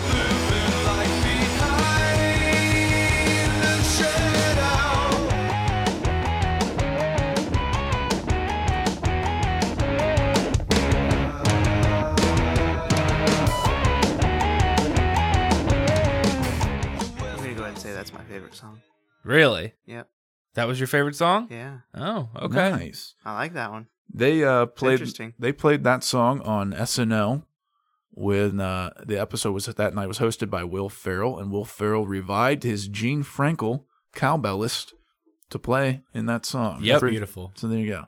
[17.56, 18.82] go ahead and say that's my favorite song.
[19.24, 19.74] Really?
[19.86, 20.08] Yep.
[20.60, 21.48] That was your favorite song?
[21.50, 21.80] Yeah.
[21.96, 22.72] Oh, okay.
[22.72, 23.16] nice.
[23.26, 23.88] I like that one.
[24.14, 25.34] They uh played interesting.
[25.40, 27.44] they played that song on SNL
[28.12, 32.06] when uh, the episode was that night was hosted by Will Ferrell and Will Ferrell
[32.06, 34.92] revived his Gene Frenkle cowbellist
[35.52, 36.80] to play in that song.
[36.84, 37.00] Yep.
[37.00, 37.52] Pretty- beautiful.
[37.56, 38.06] So there you go.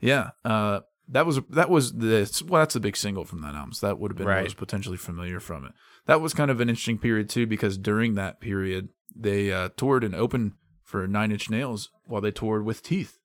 [0.00, 0.30] Yeah.
[0.44, 3.72] Uh, that was that was the well that's the big single from that album.
[3.72, 4.36] So that would have been Right.
[4.38, 5.72] what was potentially familiar from it.
[6.06, 10.04] That was kind of an interesting period too because during that period they uh, toured
[10.04, 10.52] and opened
[10.90, 13.18] for Nine Inch Nails while they toured with Teeth,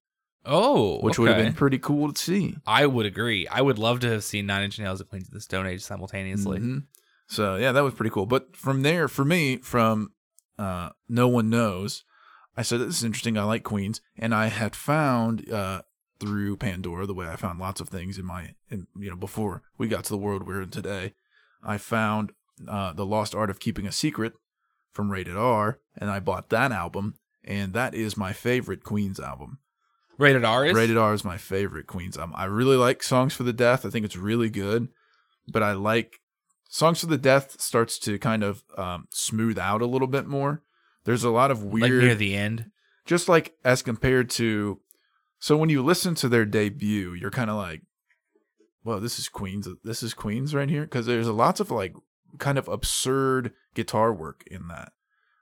[0.46, 2.56] Oh, which would have been pretty cool to see.
[2.68, 3.48] I would agree.
[3.48, 5.82] I would love to have seen Nine Inch Nails and Queens of the Stone Age
[5.82, 6.60] simultaneously.
[6.60, 6.84] Mhm.
[7.28, 8.28] So yeah, that was pretty cool.
[8.28, 10.12] But from there, for me, from
[10.60, 12.04] uh, No One Knows,
[12.56, 13.38] I said this is interesting.
[13.38, 15.82] I like Queens, and I had found uh,
[16.20, 19.64] through Pandora the way I found lots of things in my, in, you know, before
[19.80, 21.14] we got to the world we're in today.
[21.64, 22.32] I found
[22.68, 24.34] uh, the Lost Art of Keeping a Secret
[24.94, 27.16] from Rated R, and I bought that album,
[27.46, 29.60] and that is my favorite Queens album.
[30.18, 32.36] Rated R is Rated R is my favorite Queens album.
[32.38, 33.86] I really like Songs for the Deaf.
[33.86, 34.88] I think it's really good,
[35.48, 36.20] but I like
[36.70, 40.62] Songs for the Deaf starts to kind of um, smooth out a little bit more.
[41.04, 42.72] There's a lot of like weird, near the end.
[43.06, 44.80] just like as compared to.
[45.40, 47.82] So when you listen to their debut, you're kind of like,
[48.84, 49.68] "Well, this is Queens.
[49.84, 51.94] This is Queens right here," because there's a lots of like
[52.40, 54.94] kind of absurd guitar work in that.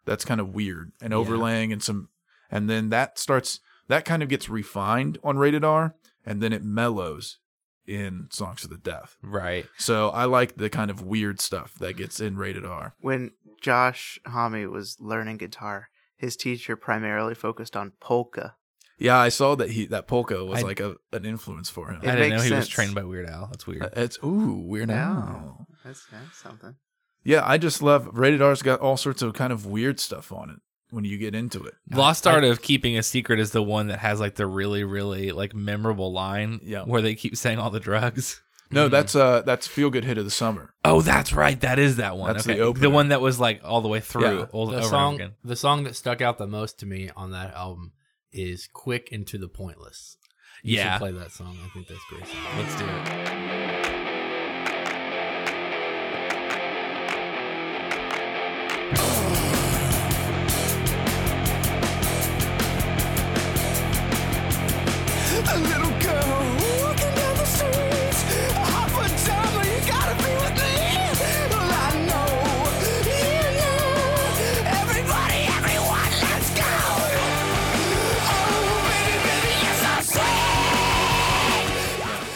[0.05, 1.17] That's kind of weird and Yeah.
[1.17, 2.09] overlaying and some,
[2.51, 6.63] and then that starts that kind of gets refined on rated R, and then it
[6.63, 7.37] mellows
[7.85, 9.17] in Songs for the Deaf.
[9.21, 9.65] Right.
[9.77, 12.95] So I like the kind of weird stuff that gets in rated R.
[13.01, 18.55] When Josh Homme was learning guitar, his teacher primarily focused on polka.
[18.97, 21.97] Yeah, I saw that he that polka was I- like a, an influence for him.
[22.03, 23.47] I didn't know makes he was trained by Weird Al.
[23.47, 23.83] That's weird.
[23.83, 25.65] Uh, It's ooh weird now.
[25.83, 26.75] That's, that's something.
[27.23, 30.49] Yeah, I just love rated R's got all sorts of kind of weird stuff on
[30.49, 30.57] it
[30.91, 31.73] when you get into it.
[31.91, 35.31] Lost Art of Keeping a Secret is the one that has like the really, really
[35.31, 36.83] like memorable line Yeah.
[36.83, 38.41] where they keep saying all the drugs.
[38.71, 40.73] No, that's uh that's feel good hit of the summer.
[40.83, 41.59] Oh, that's right.
[41.61, 42.33] That is that one.
[42.33, 42.57] That's okay.
[42.57, 42.89] the opener.
[42.89, 44.39] one that was like all the way through.
[44.39, 44.45] Yeah.
[44.51, 45.35] all, the over song, over again.
[45.43, 47.91] the song that stuck out the most to me on that album
[48.31, 50.17] is "Quick and to the Pointless."
[50.63, 50.93] You Yeah.
[50.93, 51.55] should play that song.
[51.63, 52.25] I think that's great.
[52.57, 54.02] Let's do it.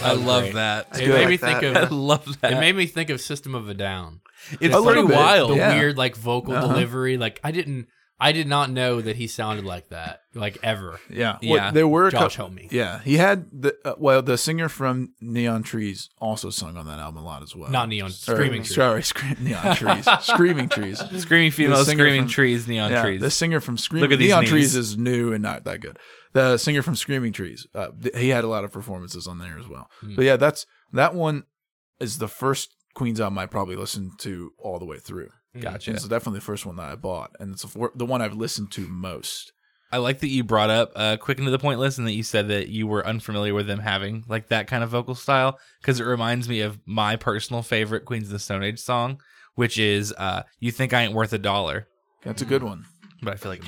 [0.09, 0.53] I love great.
[0.55, 0.87] that.
[0.99, 1.09] It good.
[1.09, 1.77] made me Like think that.
[1.77, 1.91] I of.
[1.91, 2.53] love that.
[2.53, 4.21] It made me think of System of a Down.
[4.51, 5.51] it's A pretty little wild.
[5.51, 5.75] The Yeah.
[5.77, 6.67] weird like vocal Uh-huh.
[6.67, 7.17] delivery.
[7.17, 7.87] Like I didn't.
[8.19, 10.21] I did not know that he sounded like that.
[10.33, 10.99] Like ever.
[11.07, 11.51] Yeah, Yeah.
[11.53, 12.67] Well, there were Josh cou- helped me.
[12.71, 16.97] Yeah, he had the uh, well, the singer from Neon Trees also sung on that
[16.97, 17.69] album a lot as well.
[17.69, 18.07] Not neon.
[18.09, 18.63] Or- Screaming.
[18.63, 18.73] Trees.
[18.73, 20.97] Sorry, scream, Neon Trees, Screaming Trees.
[21.21, 23.21] Screaming females, screaming from- trees, neon yeah, trees.
[23.21, 24.49] the singer from Screaming Look at these Neon knees.
[24.49, 25.99] Trees is new and not that good.
[26.33, 29.57] The singer from Screaming Trees, uh, th- he had a lot of performances on there
[29.57, 29.89] as well.
[30.01, 30.15] Hmm.
[30.15, 31.43] But yeah, that's that one
[31.99, 35.29] is the first Queen's album I probably listened to all the way through.
[35.59, 35.91] Gotcha.
[35.91, 38.71] It's definitely the first one that I bought, and it's the the one I've listened
[38.73, 39.51] to most.
[39.91, 42.11] I like that you brought up uh, "Quick and to the Point" list, and that
[42.11, 45.57] you said that you were unfamiliar with them having like that kind of vocal style
[45.81, 49.21] because it reminds me of my personal favorite Queens of the Stone Age song,
[49.55, 51.87] which is uh, "You Think I Ain't Worth a Dollar,"
[52.23, 52.85] That's a good one.
[53.23, 53.63] but I feel like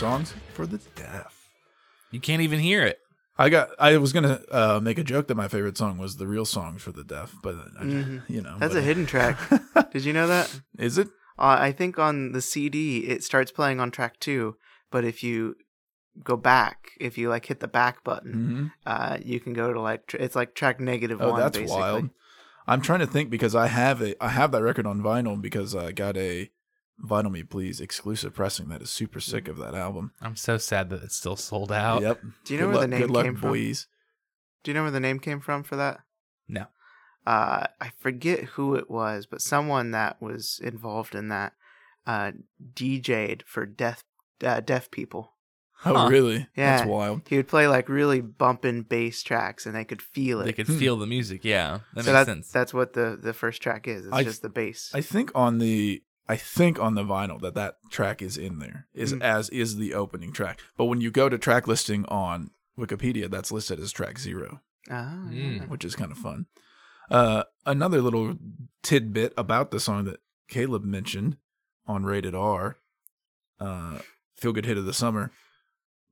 [0.00, 1.48] songs for the deaf.
[2.10, 2.98] You can't even hear it.
[3.38, 3.68] I got.
[3.78, 6.78] I was gonna uh, make a joke that my favorite song was the real song
[6.78, 8.22] for the deaf, but I, Mhm.
[8.28, 9.38] you know That's but- a hidden track.
[9.92, 10.60] Did you know that?
[10.78, 11.08] Is it?
[11.38, 14.56] Uh, I think on the CD it starts playing on track two,
[14.90, 15.54] but if you
[16.24, 19.80] go back, if you like hit the back button, hmm uh, you can go to
[19.80, 21.40] like tr- it's like track negative Oh, one.
[21.40, 21.80] that's basically.
[21.80, 22.10] wild.
[22.66, 25.74] I'm trying to think because I have a I have that record on vinyl because
[25.74, 26.50] I got a
[27.04, 30.12] Vinyl Me Please exclusive pressing that is super sick of that album.
[30.20, 32.02] I'm so sad that it's still sold out.
[32.02, 32.20] Yep.
[32.44, 33.52] Do you know Good where the name good luck, came from?
[33.54, 36.00] Do you know where the name came from for that?
[36.48, 36.66] No.
[37.26, 41.52] Uh, I forget who it was, but someone that was involved in that
[42.06, 42.32] uh,
[42.74, 44.04] DJ'd for deaf
[44.44, 45.32] uh, deaf people.
[45.84, 46.08] Oh, Huh.
[46.10, 46.46] really?
[46.56, 46.76] Yeah.
[46.76, 47.22] That's wild.
[47.28, 50.44] He would play like really bumping bass tracks, and they could feel it.
[50.44, 50.78] They could Hmm.
[50.78, 51.42] feel the music.
[51.44, 52.52] Yeah, that so makes that's sense.
[52.52, 54.04] that's what the the first track is.
[54.06, 54.90] It's I- just the bass.
[54.94, 58.86] I think on the I think on the vinyl that that track is in there
[58.94, 59.22] is Mm.
[59.22, 60.60] as is the opening track.
[60.76, 65.26] But when you go to track listing on Wikipedia, that's listed as track zero, Ah,
[65.28, 65.68] Mm.
[65.68, 66.46] which is kind of fun.
[67.10, 68.36] Uh, another little
[68.82, 71.36] tidbit about the song that Caleb mentioned
[71.86, 72.78] on Rated R,
[73.58, 73.98] uh,
[74.36, 75.32] Feel Good Hit of the Summer.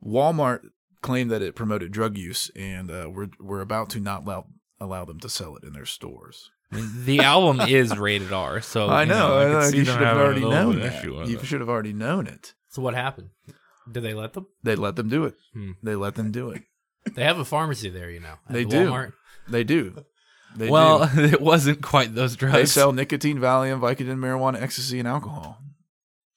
[0.04, 4.46] Walmart claimed that it promoted drug use, and uh, we're we're about to not allow
[4.80, 6.50] allow them to sell it in their stores.
[6.70, 9.38] I mean, the album is rated R, so I you know.
[9.38, 9.68] I I know.
[9.68, 11.02] You should have already known that.
[11.04, 11.44] You it.
[11.44, 12.54] should have already known it.
[12.68, 13.30] So what happened?
[13.90, 14.46] Did they let them?
[14.62, 15.34] They let them do it.
[15.54, 15.72] Hmm.
[15.82, 16.62] They let them do it.
[17.14, 18.34] They have a pharmacy there, you know.
[18.46, 18.90] at They the do.
[18.90, 19.12] Walmart.
[19.48, 20.04] They do.
[20.56, 21.24] They well, do.
[21.24, 22.54] it wasn't quite those drugs.
[22.54, 25.58] They sell nicotine, Valium, Vicodin, marijuana, ecstasy, and alcohol.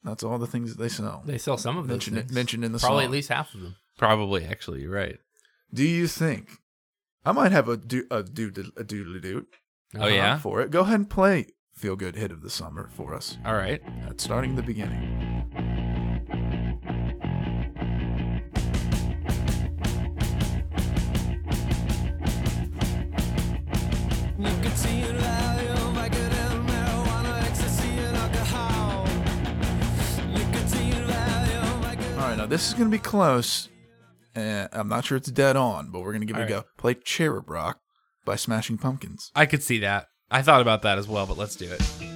[0.04, 1.24] That's all the things that they sell.
[1.26, 2.32] They sell some of those Mentioned, things.
[2.32, 3.06] mentioned in the Probably song.
[3.06, 3.76] at least half of them.
[3.98, 5.20] Probably, actually, you're right.
[5.74, 6.50] Do you think?
[7.26, 9.48] I might have a do a do a doodly doot
[10.00, 10.38] Oh, yeah?
[10.38, 10.72] for it.
[10.72, 13.38] Go ahead and play "Feel Good" hit of the summer for us.
[13.46, 13.82] All right.
[14.08, 16.22] At starting the beginning.
[24.38, 29.06] Nicotine, Valium, Vicodin, marijuana, ecstasy, and alcohol.
[30.30, 32.18] Nicotine, Valium, Vicodin.
[32.18, 33.70] All right, now this is going to be close.
[34.36, 36.62] Uh, I'm not sure it's dead on, but we're going to give it a All
[36.62, 36.64] go.
[36.78, 37.80] Play "Cherub Rock"
[38.26, 39.32] by Smashing Pumpkins.
[39.36, 40.08] I could see that.
[40.30, 42.11] I thought about that as well, but let's do it.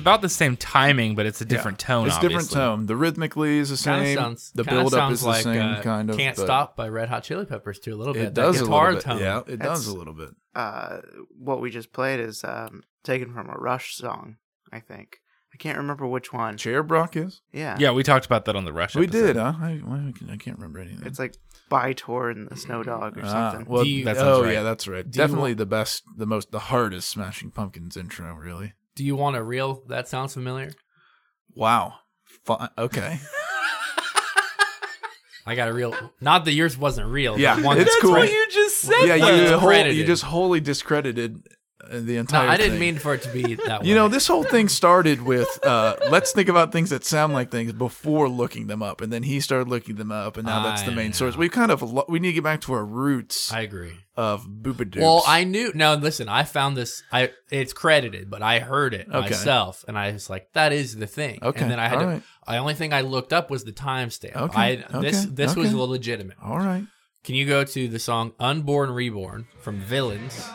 [0.00, 1.86] About the same timing, but it's a different Yeah.
[1.86, 2.06] tone.
[2.08, 2.86] It's a different tone.
[2.86, 4.18] The rhythmically is the Kind same.
[4.18, 4.52] of sounds.
[4.54, 6.16] the kinda build up sounds is the like, same uh, kind of.
[6.16, 7.94] Can't stop by Red Hot Chili Peppers too.
[7.94, 8.22] A little bit.
[8.22, 9.02] It That does a little bit.
[9.02, 9.18] tone.
[9.18, 10.30] Yeah, it That's- does a little bit.
[10.54, 10.98] uh,
[11.38, 14.36] what we just played is um, taken from a Rush song,
[14.72, 15.18] I think.
[15.52, 16.56] I can't remember which one.
[16.56, 17.42] Cherub Rock is.
[17.52, 17.76] Yeah.
[17.78, 18.94] Yeah, we talked about that on the Rush.
[18.94, 19.26] We episode.
[19.26, 19.36] did.
[19.36, 19.52] Huh?
[19.60, 21.04] I, I can- I can't remember anything.
[21.06, 21.34] It's like
[21.68, 23.66] By Tor and the Snow Dog or Ah, something.
[23.72, 24.52] well, you- That oh right.
[24.54, 25.04] yeah, that's right.
[25.08, 28.32] Do Definitely want- the best, the most, the hardest Smashing Pumpkins intro.
[28.34, 28.74] Really.
[29.00, 29.82] Do you want a real?
[29.88, 30.72] that sounds familiar?
[31.54, 31.94] Wow.
[32.44, 33.18] Fi- okay.
[35.46, 35.94] I got a real.
[36.20, 37.32] Not that yours wasn't real.
[37.32, 38.12] but Yeah, one it's that's cool.
[38.12, 39.06] credit- you just said.
[39.06, 39.96] yeah, you whole, credited.
[39.96, 41.38] you just wholly discredited
[41.90, 42.48] uh, the No, entire.
[42.48, 42.80] I didn't thing.
[42.80, 43.88] mean for it to be that way.
[43.88, 47.50] You know, this whole thing started with uh, let's think about things that sound like
[47.50, 50.82] things before looking them up, and then he started looking them up, and now that's
[50.82, 51.12] the main know.
[51.12, 51.36] source.
[51.36, 53.94] We kind of lo- we need to get back to our roots I agree.
[54.16, 55.72] of Booba Well, I knew.
[55.74, 56.28] No, listen.
[56.28, 57.02] I found this.
[57.12, 59.20] I it's credited, but I heard it Okay.
[59.30, 62.04] myself, and I was like, "That is the thing." Okay, And then I had all
[62.04, 62.06] to.
[62.08, 62.22] right.
[62.46, 64.34] The only thing I looked up was the timestamp.
[64.34, 65.76] Okay, I this okay, this was okay.
[65.76, 66.36] legitimate.
[66.42, 66.84] all right.
[67.22, 70.48] Can you go to the song "Unborn Reborn" from Villains?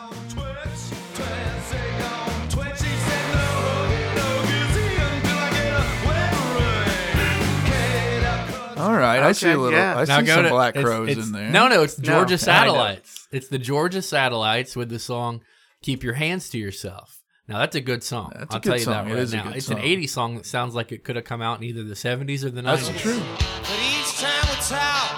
[8.86, 9.78] All right, I see a little.
[9.78, 9.96] yeah.
[9.98, 11.50] I Now see go some to- Black it's- Crows it's- in there.
[11.50, 12.36] No, no, it's No, Georgia I know.
[12.36, 13.28] Satellites.
[13.32, 15.40] It's the Georgia Satellites with the song
[15.82, 18.32] "Keep Your Hands to Yourself." Now that's a good song.
[18.36, 18.94] That's a I'll good tell you song.
[18.94, 19.42] that It right is a now.
[19.44, 19.78] good It's song.
[19.78, 22.44] an '80s song that sounds like it could have come out in either the '70s
[22.44, 22.88] or the '90s.
[22.88, 23.20] That's true.
[23.38, 25.15] But each time we talk,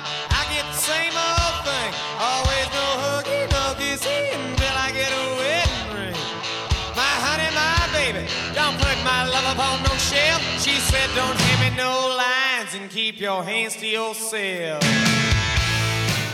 [13.12, 14.82] keep your hands to yourself.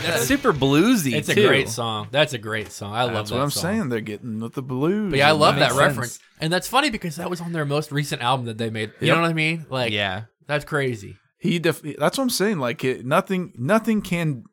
[0.03, 1.13] That's super bluesy.
[1.13, 1.47] It's a too.
[1.47, 2.09] great song.
[2.11, 2.93] That's a great song.
[2.93, 3.61] I love That's that what I'm song.
[3.63, 3.89] saying.
[3.89, 5.11] They're getting with the blues.
[5.11, 6.11] But yeah, I love that makes reference.
[6.13, 6.23] sense.
[6.41, 8.91] And that's funny because that was on their most recent album that they made.
[8.99, 9.15] You Yep.
[9.15, 9.65] know what I mean?
[9.69, 10.23] Like, Yeah.
[10.47, 11.15] that's crazy.
[11.39, 12.59] He def- That's what I'm saying.
[12.59, 14.43] Like it, nothing, nothing can,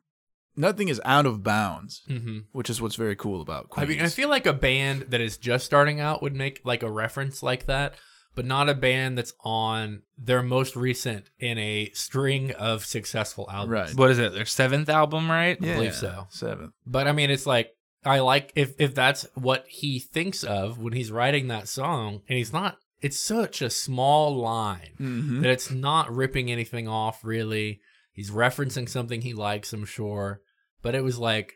[0.55, 3.67] nothing is out of bounds, hmm which is what's very cool about.
[3.75, 6.83] I mean, I feel like a band that is just starting out would make like
[6.83, 7.95] a reference like that,
[8.35, 13.71] but not a band that's on their most recent in a string of successful albums.
[13.71, 13.95] Right.
[13.97, 14.33] What is it?
[14.33, 15.57] Their seventh album, right?
[15.61, 16.27] yeah, believe so.
[16.29, 16.73] Seventh.
[16.85, 17.71] But I mean, it's like
[18.05, 22.37] I like if if that's what he thinks of when he's writing that song, and
[22.37, 22.77] he's not.
[23.01, 25.41] It's such a small line Mm-hmm.
[25.41, 27.19] that it's not ripping anything off.
[27.23, 27.81] Really,
[28.13, 29.73] he's referencing something he likes.
[29.73, 30.39] I'm sure,
[30.81, 31.55] but it was like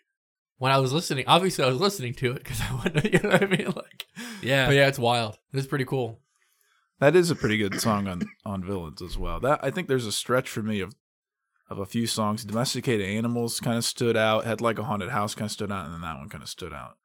[0.57, 1.23] when I was listening.
[1.27, 3.05] Obviously, I was listening to it because I wanted.
[3.13, 3.67] You know what I mean?
[3.75, 4.05] Like,
[4.41, 4.65] Yeah.
[4.67, 5.37] but yeah, it's wild.
[5.53, 6.19] It's pretty cool.
[6.99, 9.39] That is a pretty good song on on Villains as well.
[9.39, 10.95] That I think there's a stretch for me of
[11.69, 12.43] of a few songs.
[12.43, 14.45] Domesticated Animals kind of stood out.
[14.45, 16.49] Had like a haunted house kind of stood out, and then that one kind of
[16.49, 16.97] stood out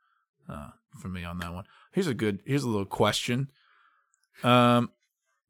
[0.49, 0.71] uh,
[1.01, 1.65] for me on that one.
[1.93, 2.41] Here's a good.
[2.47, 3.51] Here's a little question.
[4.43, 4.91] Um,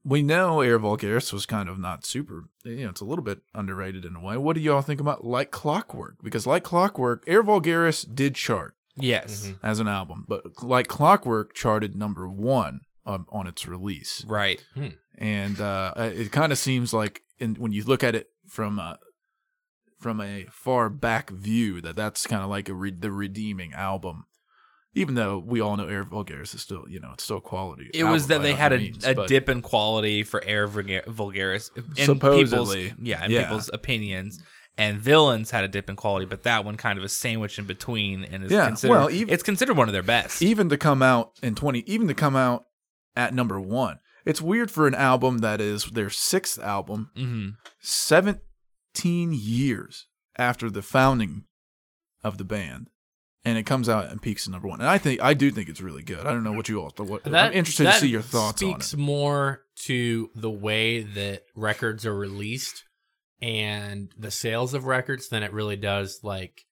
[0.04, 2.46] we know Era Vulgaris was kind of not super.
[2.64, 4.36] You know, it's a little bit underrated in a way.
[4.36, 6.16] What do y'all think about Like Clockwork?
[6.22, 8.74] Because Like Clockwork, Era Vulgaris did chart.
[8.96, 9.46] Yes.
[9.46, 9.58] Mhm.
[9.62, 14.62] as an album, but like Clockwork charted number one um, on its release, Right.
[15.18, 18.98] and uh, it kind of seems like, in, when you look at it from a
[19.98, 24.24] from a far back view, that that's kind of like a re- the redeeming album.
[24.94, 27.88] Even though we all know Era Vulgaris is still, you know, it's still quality.
[27.94, 31.70] It was that they had a, means, a dip in quality for Era Vulgar- Vulgaris.
[31.96, 32.90] In Supposedly.
[32.90, 33.42] People's, yeah, in Yeah.
[33.44, 34.42] people's opinions.
[34.76, 37.64] And Villains had a dip in quality, but that one kind of a sandwich in
[37.66, 40.42] between and is Yeah, considered well, even- it's considered one of their best.
[40.42, 42.64] even to come out in 20 even to come out
[43.16, 43.98] at number one.
[44.24, 47.48] It's weird for an album that is their sixth album hmm
[47.80, 50.06] 17 years
[50.38, 51.44] after the founding
[52.22, 52.88] of the band
[53.44, 54.80] and it comes out and peaks at number one.
[54.80, 56.20] And i think i do think it's really good.
[56.26, 58.72] I don't know what you all thought i'm interested to see your thoughts on it.
[58.74, 62.84] speaks more to the way that records are released
[63.40, 66.64] and the sales of records than it really does like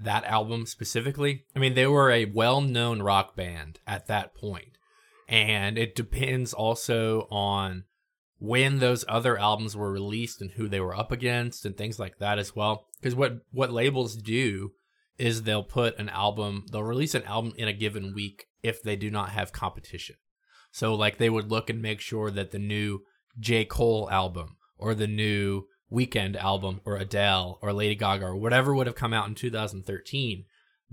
[0.00, 1.44] that album specifically.
[1.56, 4.77] I mean, they were a well-known rock band at that point,
[5.28, 7.84] and it depends also on
[8.38, 12.18] when those other albums were released and who they were up against and things like
[12.18, 12.86] that as well.
[13.00, 14.72] Because what what labels do
[15.18, 18.96] is they'll put an album, they'll release an album in a given week if they
[18.96, 20.16] do not have competition.
[20.70, 23.00] So like they would look and make sure that the new
[23.38, 23.64] J.
[23.64, 28.86] Cole album or the new Weeknd album or Adele or Lady Gaga or whatever would
[28.86, 30.44] have come out in 2013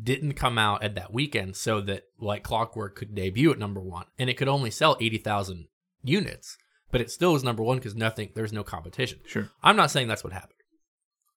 [0.01, 4.05] didn't come out at that weekend so that like Clockwork could debut at number 1
[4.19, 5.67] and it could only sell 80,000
[6.03, 6.57] units
[6.91, 9.19] but it still was number 1 cuz nothing there's no competition.
[9.25, 10.51] sure I'm not saying that's what happened.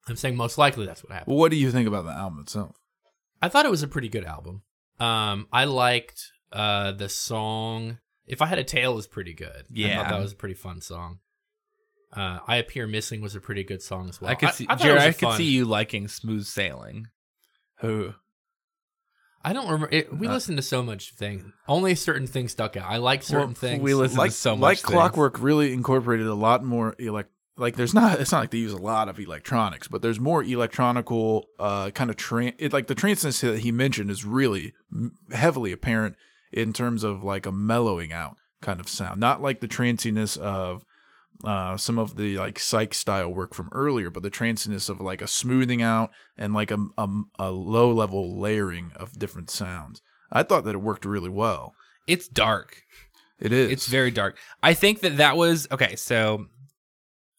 [0.08, 1.28] I'm saying most likely that's what happened.
[1.32, 2.76] well, what do you think about the album itself
[3.40, 4.62] I thought it was a pretty good album.
[4.98, 6.20] Um, I liked
[6.52, 9.66] uh the song "If I Had a Tail" was pretty good.
[9.66, 10.02] I Yeah.
[10.02, 11.20] thought that was a pretty fun song.
[12.12, 14.30] Uh, "I Appear Missing" was a pretty good song as well.
[14.30, 17.06] I could see, thought it Jared, I could fun- see you liking Smooth Sailing.
[17.80, 18.14] who
[19.44, 19.88] I don't remember.
[19.92, 21.52] It, we Uh, listened to so much thing.
[21.68, 22.90] Only certain things stuck out.
[22.90, 23.82] I like certain Well, things.
[23.82, 24.86] we listen- like to so much like things.
[24.90, 28.72] clockwork really incorporated a lot more elect like there's not it's not like they use
[28.72, 32.94] a lot of electronics but there's more electronical uh kind of tran it like the
[32.94, 36.14] tranceness that he mentioned is really m- heavily apparent
[36.52, 40.84] in terms of like a mellowing out kind of sound not like the tranciness of
[41.44, 45.22] uh some of the like psych style work from earlier but the tranciness of like
[45.22, 47.08] a smoothing out and like a, a,
[47.38, 51.74] a low level layering of different sounds i thought that it worked really well
[52.08, 52.82] It's dark.
[53.38, 54.36] it is It's very dark.
[54.62, 55.94] I think that that was okay.
[55.94, 56.46] So,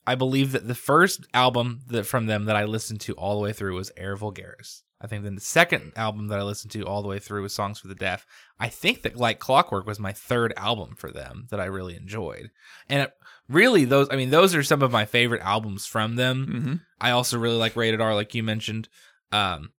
[0.07, 3.43] I believe that the first album that from them that I listened to all the
[3.43, 4.81] way through was Era Vulgaris.
[5.01, 7.53] I think then the second album that I listened to all the way through was
[7.53, 8.25] Songs for the Deaf.
[8.59, 12.49] I think that like Clockwork was my third album for them that I really enjoyed.
[12.89, 13.13] And it,
[13.49, 16.47] really those I mean those are some of my favorite albums from them.
[16.47, 16.73] mm-hmm.
[17.01, 18.87] I also really like Rated R, like you mentioned.
[19.31, 19.71] Um,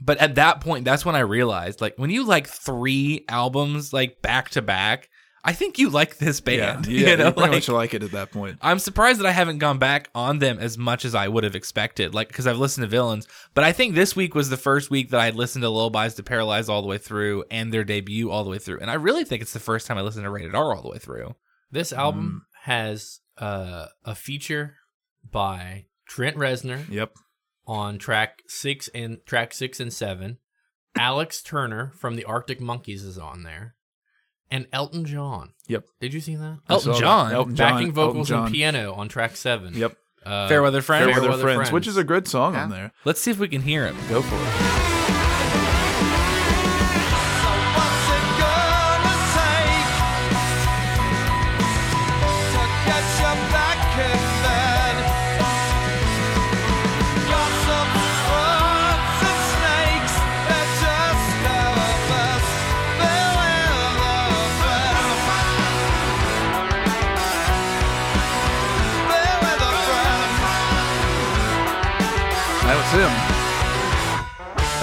[0.00, 4.22] but at that point, that's when I realized, like, when you like three albums like
[4.22, 5.10] back to back,
[5.42, 6.86] I think you like this band.
[6.90, 8.58] Yeah, yeah you know, you pretty like, much like it at that point.
[8.62, 11.54] I'm surprised that I haven't gone back on them as much as I would have
[11.54, 13.26] expected, like because I've listened to Villains.
[13.54, 16.22] But I think this week was the first week that I listened to Lullabies to
[16.22, 19.24] Paralyze all the way through and their debut all the way through, and I really
[19.24, 21.34] think it's the first time I listened to Rated R all the way through.
[21.70, 24.76] This album has uh, a feature
[25.30, 27.12] by Trent Reznor Yep.
[27.66, 30.38] on track six and track six and seven.
[30.96, 33.76] Alex Turner from the Arctic Monkeys is on there,
[34.50, 35.52] and Elton John.
[35.68, 35.84] Yep.
[36.00, 36.58] Did you see that?
[36.68, 37.00] Elton saw that.
[37.00, 37.32] John.
[37.32, 37.74] Elton John.
[37.74, 39.74] Backing vocals Elton and piano on track seven.
[39.74, 39.96] Yep.
[40.26, 41.04] Uh, Fairweather Friends.
[41.04, 41.72] Fairweather, Fairweather Friends, Friends.
[41.72, 42.64] which is a good song Yeah.
[42.64, 42.92] on there.
[43.04, 43.96] Let's see if we can hear him.
[44.08, 44.89] Go for it.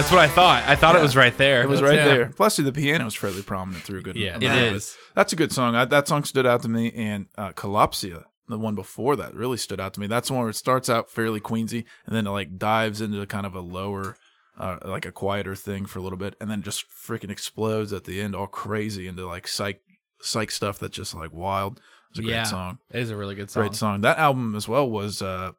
[0.08, 0.64] That's what I thought.
[0.70, 1.64] I thought it was right there.
[1.64, 2.08] It was That's right him.
[2.08, 2.26] there.
[2.30, 4.16] Plus, the piano is fairly prominent through a good.
[4.16, 4.74] Yeah, it of it.
[4.74, 4.96] is.
[5.16, 5.76] That's a good song.
[5.76, 9.58] I, that song stood out to me, and uh, Kalopsia, the one before that, really
[9.58, 10.08] stood out to me.
[10.08, 13.26] That's the one where it starts out fairly queensy, and then it like dives into
[13.26, 14.16] kind of a lower,
[14.58, 18.06] uh, like a quieter thing for a little bit, and then just freaking explodes at
[18.06, 19.82] the end, all crazy into like psych,
[20.22, 21.82] psych stuff that's just like wild.
[22.12, 22.44] It's a great Yeah.
[22.44, 22.78] song.
[22.94, 23.64] It is a really good song.
[23.64, 24.00] Great song.
[24.02, 25.22] That album as well was.
[25.22, 25.52] Uh,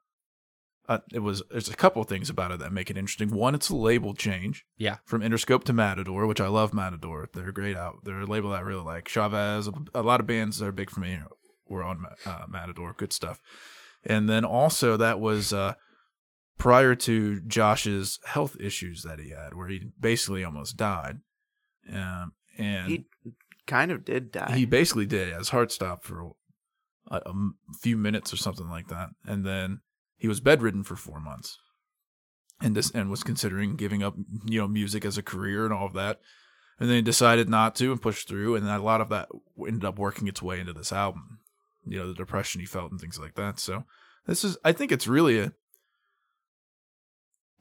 [0.89, 1.43] uh, it was.
[1.51, 3.30] There's a couple of things about it that make it interesting.
[3.30, 4.97] One, it's a label change Yeah.
[5.05, 7.28] from Interscope to Matador, which I love Matador.
[7.32, 7.97] They're great out.
[8.05, 9.07] They're a label that I really like.
[9.09, 11.18] Chavez, a, a lot of bands that are big for me
[11.68, 12.95] were on uh, Matador.
[12.97, 13.41] Good stuff.
[14.05, 15.74] And then also that was uh,
[16.57, 21.18] prior to Josh's health issues that he had, where he basically almost died.
[21.93, 23.07] Um, and He
[23.66, 24.55] kind of did die.
[24.57, 25.34] he basically did.
[25.34, 26.32] His heart stopped for
[27.11, 27.20] a
[27.80, 29.80] few minutes or something like that, and then
[30.18, 31.58] he was bedridden for four months,
[32.60, 34.14] and this and was considering giving up,
[34.44, 36.20] you know, music as a career and all of that,
[36.78, 39.28] and then he decided not to and pushed through, and a lot of that
[39.66, 41.38] ended up working its way into this album,
[41.86, 43.58] you know, the depression he felt and things like that.
[43.58, 43.84] So
[44.26, 45.52] this is, I think, it's really a.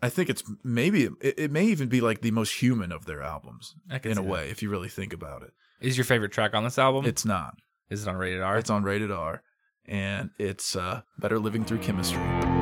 [0.01, 3.23] I think it's maybe it, it may even be like the most human of their
[3.23, 4.21] albums in a see that.
[4.23, 5.51] way if you really think about it.
[5.81, 7.05] Is your favorite track on this album?
[7.05, 7.55] It's not.
[7.89, 8.57] Is it on rated R?
[8.57, 9.41] It's on rated R,
[9.87, 12.56] and it's uh, better living through chemistry.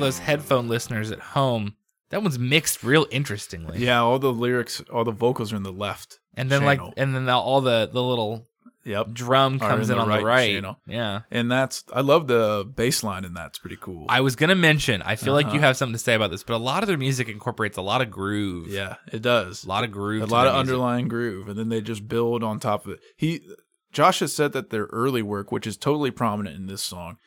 [0.00, 1.74] Those headphone listeners at home,
[2.10, 3.78] that one's mixed real interestingly.
[3.78, 6.18] Yeah, all the lyrics, all the vocals are in the left.
[6.34, 8.46] And then like and then the, all the the little
[8.82, 9.12] Yep.
[9.12, 10.50] drum comes in in, the on right the right.
[10.54, 10.76] channel.
[10.86, 11.20] Yeah.
[11.30, 13.48] And that's I love the bass line in that.
[13.48, 14.06] It's pretty cool.
[14.08, 15.60] I was gonna mention, I feel like you Uh-huh.
[15.66, 18.00] have something to say about this, but a lot of their music incorporates a lot
[18.00, 18.68] of groove.
[18.68, 19.64] yeah, it does.
[19.64, 20.22] A lot of groove.
[20.22, 20.72] a lot of music.
[20.72, 23.00] underlying groove, and then they just build on top of it.
[23.18, 23.42] He,
[23.92, 27.18] Josh has said that their early work, which is totally prominent in this song,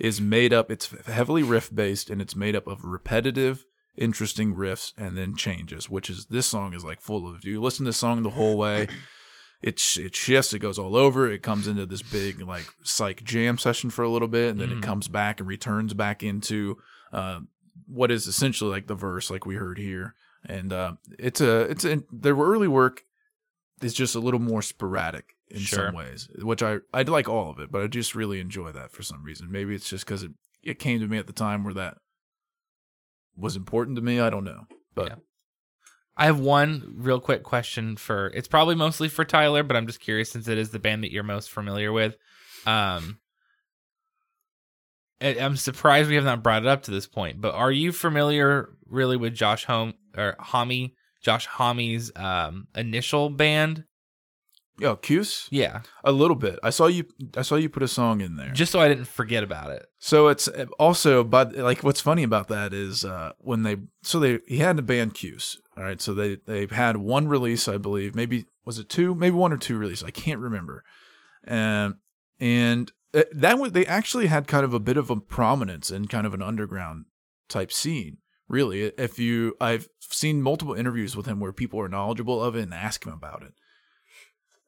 [0.00, 0.70] is made up.
[0.70, 5.88] It's heavily riff based, and it's made up of repetitive, interesting riffs and then changes.
[5.90, 7.44] Which is this song is like full of.
[7.44, 8.88] You listen to the song the whole way.
[9.62, 13.58] It, it shifts, it goes all over, it comes into this big like psych jam
[13.58, 14.78] session for a little bit, and then Mm.
[14.78, 16.78] it comes back and returns back into
[17.12, 17.40] uh,
[17.86, 20.14] what is essentially like the verse, like we heard here.
[20.46, 23.04] And uh, it's a it's a, their early work
[23.82, 25.86] is just a little more sporadic in Sure.
[25.86, 28.92] some ways, which I I like all of it, but I just really enjoy that
[28.92, 29.50] for some reason.
[29.50, 30.32] Maybe it's just because it
[30.62, 31.98] it came to me at the time where that
[33.36, 34.20] was important to me.
[34.20, 35.14] I don't know, but Yeah.
[36.16, 40.00] I have one real quick question for it's probably mostly for Tyler, but I'm just
[40.00, 42.16] curious since it is the band that you're most familiar with.
[42.66, 43.18] Um
[45.22, 48.70] I'm surprised we have not brought it up to this point, but are you familiar
[48.86, 50.92] really with Josh Home or Homme,
[51.22, 53.84] Josh Homme's um initial band?
[54.80, 55.82] Yeah, Kyuss Yeah.
[56.04, 56.58] a little bit.
[56.62, 57.04] I saw you
[57.36, 58.50] I saw you put a song in there.
[58.52, 59.86] Just so I didn't forget about it.
[59.98, 64.40] So it's also, but like what's funny about that is uh, when they so they
[64.46, 66.00] he had a band Kyuss, all right.
[66.00, 69.56] So they they've had one release, I believe, maybe was it two, maybe one or
[69.58, 70.84] two releases, I can't remember,
[71.44, 71.94] and
[72.38, 76.06] and uh, that was they actually had kind of a bit of a prominence in
[76.06, 77.04] kind of an underground
[77.48, 78.18] type scene.
[78.48, 82.62] Really, if you I've seen multiple interviews with him where people are knowledgeable of it
[82.62, 83.52] and ask him about it.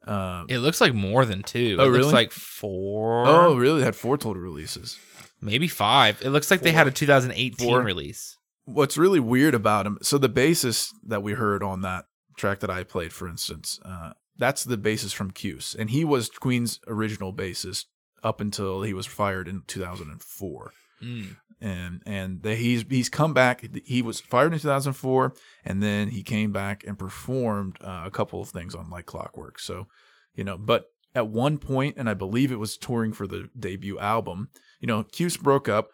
[0.06, 1.76] Um, It looks like more than two.
[1.78, 2.12] Oh, it looks really?
[2.12, 3.26] like four.
[3.26, 3.78] oh, really?
[3.80, 4.98] They had four total releases.
[5.40, 6.20] maybe five.
[6.22, 7.82] It looks like they had a 2018 Four.
[7.82, 8.36] release.
[8.64, 12.04] what's really weird about him so the bassist that we heard on that
[12.36, 16.28] track that i played for instance uh, that's the bassist from Kyuss, and he was
[16.30, 17.86] queen's original bassist
[18.22, 20.72] up until he was fired in 2004
[21.02, 21.36] Mm.
[21.62, 23.64] And and the, he's he's come back.
[23.84, 25.32] He was fired in 2004
[25.64, 29.60] and then he came back and performed uh, a couple of things on like clockwork.
[29.60, 29.86] So
[30.34, 33.98] you know but at one point and i believe it was touring for the debut
[33.98, 34.48] album
[34.80, 35.90] you know Kyuss broke up.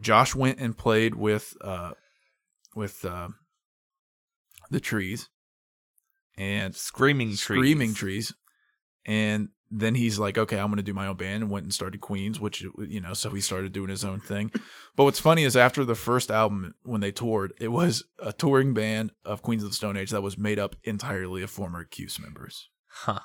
[0.00, 1.92] Josh went and played with uh
[2.74, 3.28] with uh
[4.70, 5.28] the trees.
[6.36, 7.40] And Screaming trees.
[7.40, 8.34] screaming trees
[9.06, 11.72] and then he's like okay i'm going to do my own band and went and
[11.72, 14.50] started queens which you know so he started doing his own thing
[14.96, 18.74] but what's funny is after the first album when they toured it was a touring
[18.74, 22.20] band of queens of the stone age that was made up entirely of former Kyuss
[22.20, 23.20] members Huh.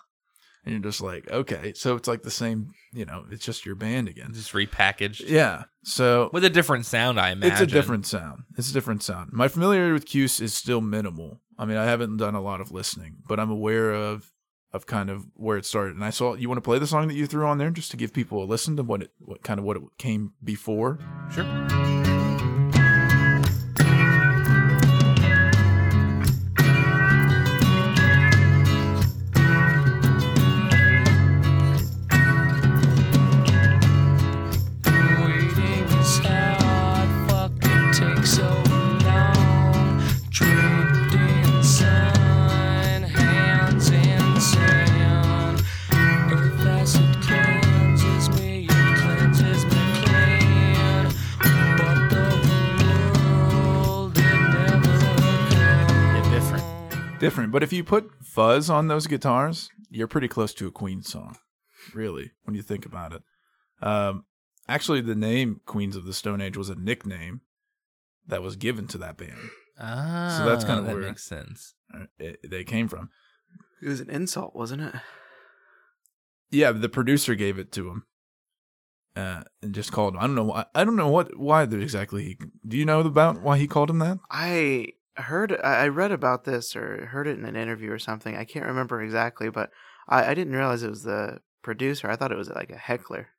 [0.63, 3.73] and you're just like okay so it's like the same you know it's just your
[3.75, 5.23] band again Just repackaged.
[5.27, 7.53] yeah so With a different sound, I imagine.
[7.53, 8.43] it's a different sound.
[8.57, 9.31] It's a different sound.
[9.33, 11.41] My familiarity with Kyuss is still minimal.
[11.59, 14.31] I mean, I haven't done a lot of listening, but I'm aware of
[14.75, 15.95] of kind of where it started.
[15.95, 17.91] And I saw you want to play the song that you threw on there just
[17.91, 20.99] to give people a listen to what it what kind of what it came before.
[21.33, 22.04] Sure.
[57.25, 57.51] Different.
[57.51, 61.37] But if you put fuzz on those guitars, you're pretty close to a Queen song,
[61.93, 63.21] really, when you think about it.
[63.81, 64.25] Um,
[64.67, 67.41] actually, the name Queens of the Stone Age was a nickname
[68.27, 69.37] that was given to that band.
[69.79, 71.73] Ah, so that's kinda that where- makes sense.
[71.93, 73.09] Uh, It, they came from.
[73.81, 74.95] It was an insult, wasn't it?
[76.49, 78.05] Yeah, the producer gave it to him,
[79.15, 80.19] uh, and just called him.
[80.21, 80.45] I don't know.
[80.45, 82.23] Why, I don't know what why there exactly.
[82.23, 84.19] He, do you know about why he called him that?
[84.31, 88.35] I heard, I I read about this or heard it in an interview or something.
[88.35, 89.69] I can't remember exactly, but
[90.07, 92.09] I, I didn't realize it was the producer.
[92.09, 93.29] I thought it was like a heckler.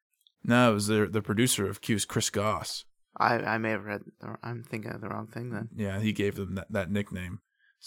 [0.45, 2.85] No, it was the the producer of Kyuss Chris Goss.
[3.19, 4.03] I, I may have read.
[4.21, 5.71] The, I'm thinking of the wrong thing then.
[5.75, 7.41] Yeah, he gave them that, that nickname.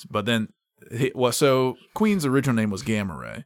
[0.09, 0.49] But then,
[0.91, 3.43] he, well, so Queen's original name was Gamma Ray,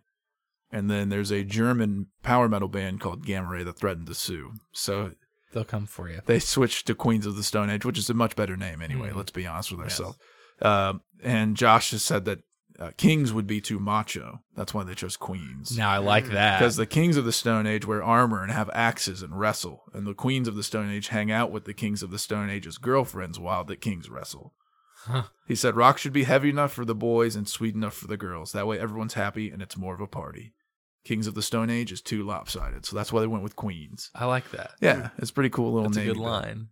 [0.72, 4.54] and then there's a German power metal band called Gamma Ray that threatened to sue.
[4.72, 5.12] So
[5.52, 6.22] They'll come for you.
[6.26, 9.10] they switched to Queens of the Stone Age, which is a much better name anyway.
[9.12, 9.16] Mhm.
[9.16, 10.00] Let's be honest with Yes.
[10.00, 10.18] ourselves.
[10.62, 12.40] Um, and Josh has said that
[12.80, 14.42] uh, Kings would be too macho.
[14.56, 15.78] That's why they chose Queens.
[15.78, 18.70] Now I like that Because the kings of the Stone Age wear armor and have
[18.74, 22.04] axes and wrestle, and the queens of the Stone Age hang out with the kings
[22.04, 24.54] of the Stone Age's girlfriends while the kings wrestle.
[25.06, 25.24] Huh.
[25.48, 28.18] He said rock should be heavy enough for the boys and sweet enough for the
[28.18, 28.54] girls.
[28.54, 30.54] That way everyone's happy and it's more of a party.
[31.04, 34.10] Kings of the Stone Age is too lopsided, so that's why they went with queens.
[34.16, 34.72] I like that.
[34.80, 36.70] Yeah, it's a pretty cool little That's a good line.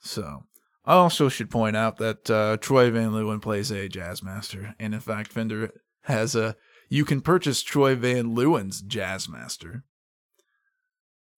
[0.00, 0.44] So,
[0.84, 4.94] I also should point out that uh, Troy Van Leeuwen plays a jazz master, and
[4.94, 5.70] in fact, Fender
[6.02, 6.56] has a.
[6.88, 9.84] You can purchase Troy Van Leeuwen's Jazz Master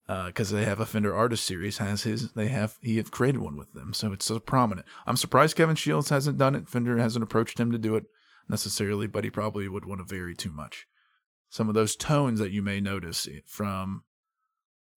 [0.07, 1.79] because they have a Fender Artist Series.
[1.79, 2.33] Has his?
[2.33, 4.87] They have he have created one with them, so it's so prominent.
[5.07, 6.69] I'm surprised Kevin Shields hasn't done it.
[6.69, 8.05] Fender hasn't approached him to do it
[8.49, 10.87] necessarily, but he probably would want to vary too much.
[11.49, 14.03] Some of those tones that you may notice from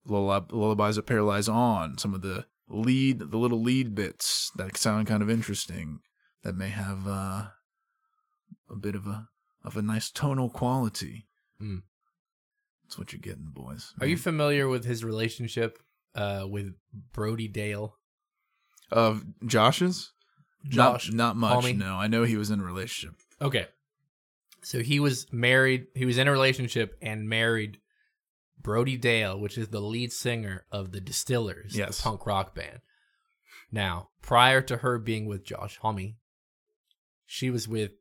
[0.08, 5.06] Lullab- Lullabies that Paralyze On, some of the lead, the little lead bits that sound
[5.06, 6.00] kind of interesting,
[6.42, 7.46] that may have uh,
[8.70, 9.28] a bit of a
[9.64, 11.26] of a nice tonal quality.
[11.58, 11.78] Hmm.
[12.84, 13.92] That's what you're getting, boys.
[14.00, 15.78] Are you familiar with his relationship
[16.14, 16.74] uh, with
[17.12, 17.94] Brody Dalle?
[18.90, 20.12] of Josh's?
[20.66, 21.64] Josh, not, not much.
[21.64, 21.76] homie?
[21.76, 23.16] No, I know he was in a relationship.
[23.40, 23.66] Okay.
[24.62, 27.78] So he was married, he was in a relationship and married
[28.60, 32.80] Brody Dalle, which is the lead singer of the Distillers, the punk rock band.
[33.70, 36.16] Now, prior to her being with Josh Homme,
[37.26, 37.92] she was with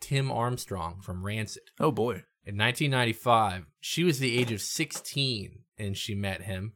[0.00, 1.62] Tim Armstrong from Rancid.
[1.78, 6.74] Oh boy, In 1995, she was the age of 16 and she met him.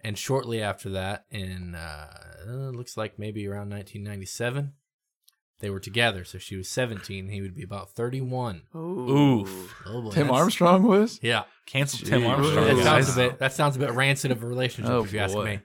[0.00, 4.72] And shortly after that, in uh, looks like maybe around 1997,
[5.64, 6.24] they were together.
[6.24, 7.28] So she was 17.
[7.30, 8.62] He would be about 31.
[8.76, 9.74] Oof.
[9.86, 11.18] Oh, boy, Tim that's- Armstrong was.
[11.22, 12.28] Yeah, Cancel Tim Jeez.
[12.28, 12.64] Armstrong.
[12.66, 12.82] that Ooh.
[12.82, 13.38] sounds a bit.
[13.38, 15.44] That sounds a bit rancid of a relationship, Oh, if you ask boy.
[15.44, 15.60] me.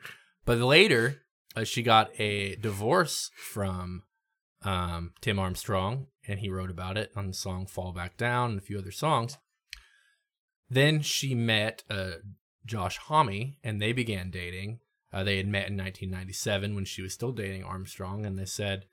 [0.45, 1.21] But later,
[1.55, 4.03] uh, she got a divorce from
[4.63, 8.59] um, Tim Armstrong, and he wrote about it on the song "Fall Back Down" and
[8.59, 9.37] a few other songs.
[10.69, 12.11] Then she met uh,
[12.65, 14.79] Josh Homme, and they began dating.
[15.11, 18.85] Uh, they had met in 1997 when she was still dating Armstrong, and they said,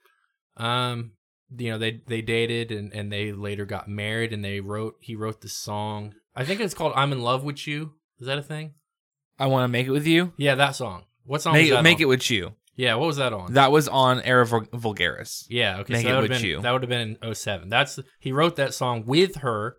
[0.57, 1.11] um,
[1.55, 4.95] you know, they they dated, and and they later got married, and they wrote.
[4.99, 6.15] He wrote the song.
[6.35, 8.73] I think it's called "I'm in Love with You." Is that a thing?
[9.39, 10.33] I want to make it with you.
[10.37, 11.03] Yeah, that song.
[11.23, 11.53] What song?
[11.53, 12.01] Make, was that make on?
[12.03, 12.53] it with you.
[12.75, 13.53] Yeah, what was that on?
[13.53, 15.45] That was on Era Vulgaris.
[15.49, 15.93] yeah, okay.
[15.93, 16.61] Make so It that would With been You.
[16.61, 17.69] that would have been in 07.
[17.69, 19.77] That's he wrote that song with her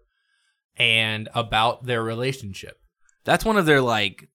[0.76, 2.81] and about their relationship.
[3.24, 4.29] That's one of their like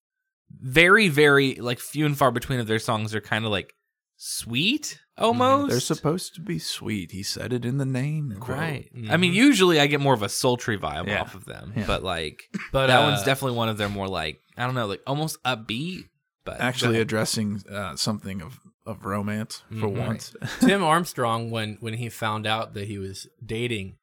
[0.49, 3.73] very very like few and far between of their songs are kind of like
[4.15, 5.69] sweet almost.
[5.71, 7.11] They're supposed to be sweet.
[7.11, 8.35] He said it in the name.
[8.39, 8.57] quote.
[8.57, 8.89] right.
[9.09, 11.21] I mean, usually I get more of a sultry vibe Yeah.
[11.21, 11.85] off of them, Yeah.
[11.87, 14.87] but like But that uh, one's definitely one of their more like I don't know,
[14.87, 16.05] like almost upbeat.
[16.45, 20.07] But Actually addressing uh, something of, of romance for Mhm.
[20.07, 20.35] once.
[20.59, 23.97] Tim Armstrong when when he found out that he was dating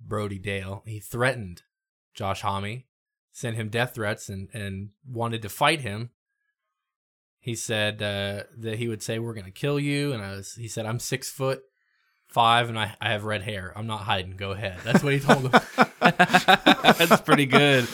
[0.00, 1.62] Brody Dalle, he threatened
[2.14, 2.82] Josh Homme,
[3.32, 6.10] sent him death threats and and wanted to fight him.
[7.44, 10.54] He said uh, that he would say we're going to kill you and I was
[10.54, 11.60] he said I'm 6 foot
[12.28, 13.70] 5 and I I have red hair.
[13.76, 14.38] I'm not hiding.
[14.38, 14.78] Go ahead.
[14.82, 15.60] That's what he told him.
[16.00, 17.86] that's pretty good.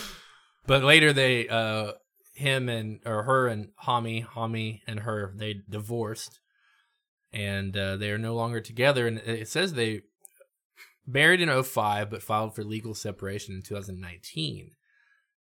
[0.68, 1.94] But later they uh
[2.32, 6.38] him and or her and Homme, Homme and her they divorced
[7.32, 10.02] and uh, they are no longer together and it says they
[11.04, 14.76] married in 05 but filed for legal separation in 2019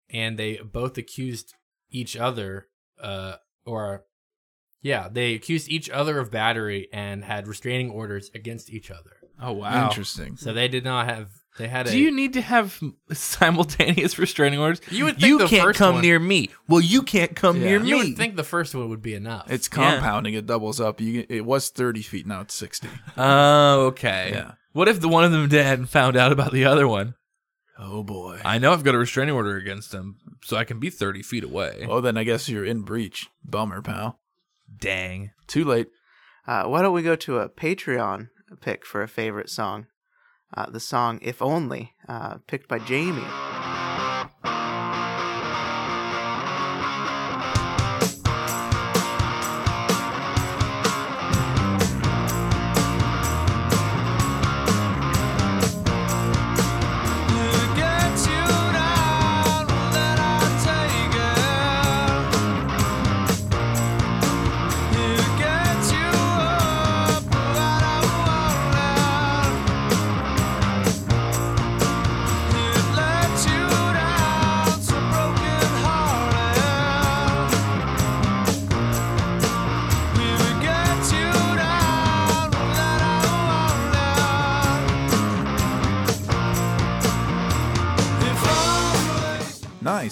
[0.09, 1.53] and they both accused
[1.91, 3.35] each other uh
[3.65, 4.03] or
[4.81, 9.53] yeah they accused each other of battery and had restraining orders against each other Oh
[9.53, 9.87] wow.
[9.87, 10.35] Interesting.
[10.35, 12.77] so they did not have they had a Do you need to have
[13.13, 14.81] simultaneous restraining orders?
[14.91, 16.49] You would think you the can't first come one- near me.
[16.67, 17.67] Well, you can't come Yeah.
[17.69, 17.89] near me.
[17.89, 19.91] you would think the first one would be enough It's Yeah.
[19.93, 20.33] compounding.
[20.33, 20.99] It doubles up.
[20.99, 22.41] You it was thirty feet now.
[22.41, 22.89] It's sixty.
[23.17, 24.31] Oh, okay.
[24.33, 24.51] Yeah.
[24.73, 27.15] What if the one of them hadn't found out about the other one?
[27.81, 28.41] Oh boy.
[28.43, 31.43] I know I've got a restraining order against him, so I can be 30 feet
[31.45, 31.85] away.
[31.87, 33.29] Oh, then I guess you're in breach.
[33.43, 34.19] Bummer, pal.
[34.77, 35.31] Dang.
[35.47, 35.87] Too late.
[36.45, 39.87] Uh, why don't we go to a Patreon pick for a favorite song?
[40.53, 43.23] Uh, the song "If Only," uh, picked by Jamie.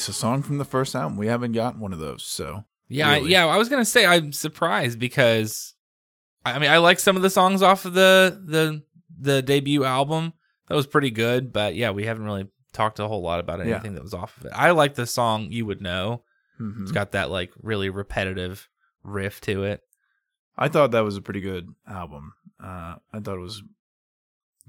[0.08, 1.18] A song from the first album.
[1.18, 3.46] We haven't gotten one of those, so Yeah, I, yeah.
[3.46, 5.74] I was gonna say I'm surprised because,
[6.46, 8.84] I mean, I like some of the songs off of the the
[9.20, 10.34] the debut album.
[10.68, 13.74] That was pretty good, but yeah, we haven't really talked a whole lot about Yeah.
[13.76, 14.52] anything that was off of it.
[14.56, 16.24] I like the song "You Would Know."
[16.60, 16.84] mhm.
[16.84, 18.68] It's got that like really repetitive
[19.04, 19.82] riff to it.
[20.58, 22.34] I thought that was a pretty good album.
[22.64, 23.62] Uh, I thought it was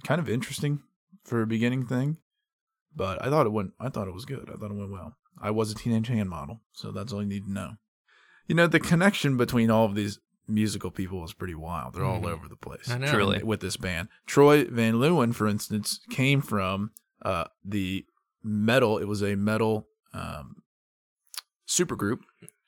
[0.05, 0.81] kind of interesting
[1.25, 2.19] for a beginning thing,
[2.95, 3.73] but I thought it went.
[3.81, 4.49] I thought it was good.
[4.53, 5.17] I thought it went well.
[5.43, 7.73] I was a teenage hand model, so that's all you need to know.
[8.47, 11.95] You know, the connection between all of these musical people is pretty wild.
[11.95, 12.33] They're all Mhm.
[12.33, 12.89] over the place.
[12.89, 13.11] I know.
[13.11, 13.43] Truly.
[13.43, 14.09] with this band.
[14.27, 16.91] Troy Van Leeuwen, for instance, came from
[17.23, 18.07] uh, the
[18.43, 18.97] metal.
[18.99, 20.63] It was a metal um,
[21.69, 22.21] supergroup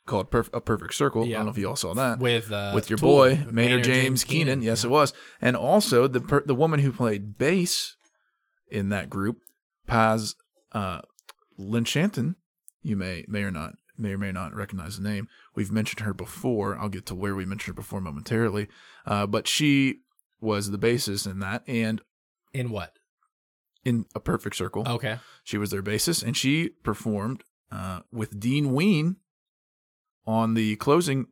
[0.07, 1.25] called Perf- A Perfect Circle.
[1.25, 3.85] I don't know if you all saw that with uh, with your Tool, boy Maynard,
[3.85, 4.61] James, Keenan.
[4.63, 7.97] Yes, it was, and also the per- the woman who played bass
[8.71, 9.39] in that group,
[9.87, 10.35] Paz
[10.73, 11.01] uh,
[11.59, 12.35] Lenchantin.
[12.83, 15.29] You may may or not may or may not recognize the name.
[15.55, 16.79] We've mentioned her before.
[16.79, 18.69] I'll get to where we mentioned her before momentarily,
[19.07, 20.01] uh, but she
[20.41, 22.01] was the bassist in that, and
[22.55, 22.95] in what?
[23.85, 24.85] in a perfect circle.
[24.87, 25.19] Okay.
[25.45, 29.17] She was their bassist, and she performed uh, with Dean Ween
[30.27, 31.29] on the closing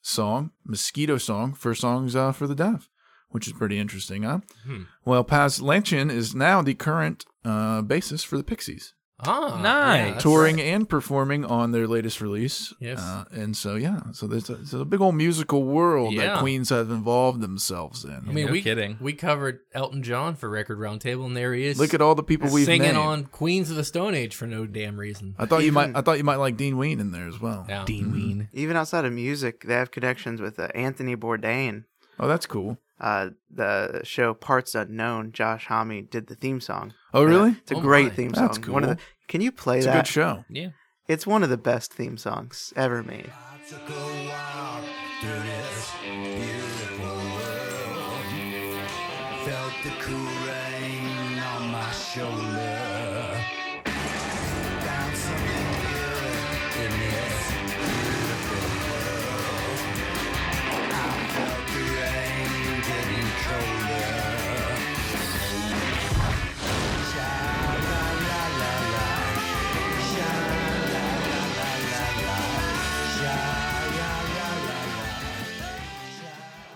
[0.00, 2.88] song, Mosquito Song, for Songs uh, for the Deaf,
[3.30, 4.40] which is pretty interesting, huh?
[4.66, 4.82] Hmm.
[5.04, 8.94] Well, Paz Lanchin is now the current uh, bassist for the Pixies,
[9.24, 9.98] Ah, Nice.
[10.06, 10.64] yeah, that's touring right.
[10.66, 12.74] and performing on their latest release.
[12.80, 12.98] Yes.
[12.98, 16.26] Uh, and so, yeah, so there's a, there's a big old musical world Yeah.
[16.34, 18.10] that Queens have involved themselves in.
[18.28, 18.96] I mean, No we kidding.
[19.00, 21.78] we covered Elton John for Record Roundtable, and there he is.
[21.78, 22.96] Look at all the people we've singing named.
[22.98, 25.34] on Queens of the Stone Age for no damn reason.
[25.38, 25.94] I thought you might.
[25.96, 27.64] I thought you might like Dean Ween in there as well.
[27.68, 27.84] Yeah.
[27.84, 28.48] Dean Ween.
[28.52, 31.84] Even outside of music, they have connections with uh, Anthony Bourdain.
[32.18, 32.78] Oh, that's cool.
[33.02, 36.94] Uh, the show Parts Unknown, Josh Homme did the theme song.
[37.12, 37.50] Oh, really?
[37.50, 38.14] Uh, it's a Oh great my.
[38.14, 38.46] theme song.
[38.46, 39.04] That's One of the, cool.
[39.26, 39.96] can you play It's a that?
[40.04, 40.44] good show.
[40.48, 40.68] Yeah.
[41.08, 43.32] It's one of the best theme songs ever made.
[43.68, 43.88] took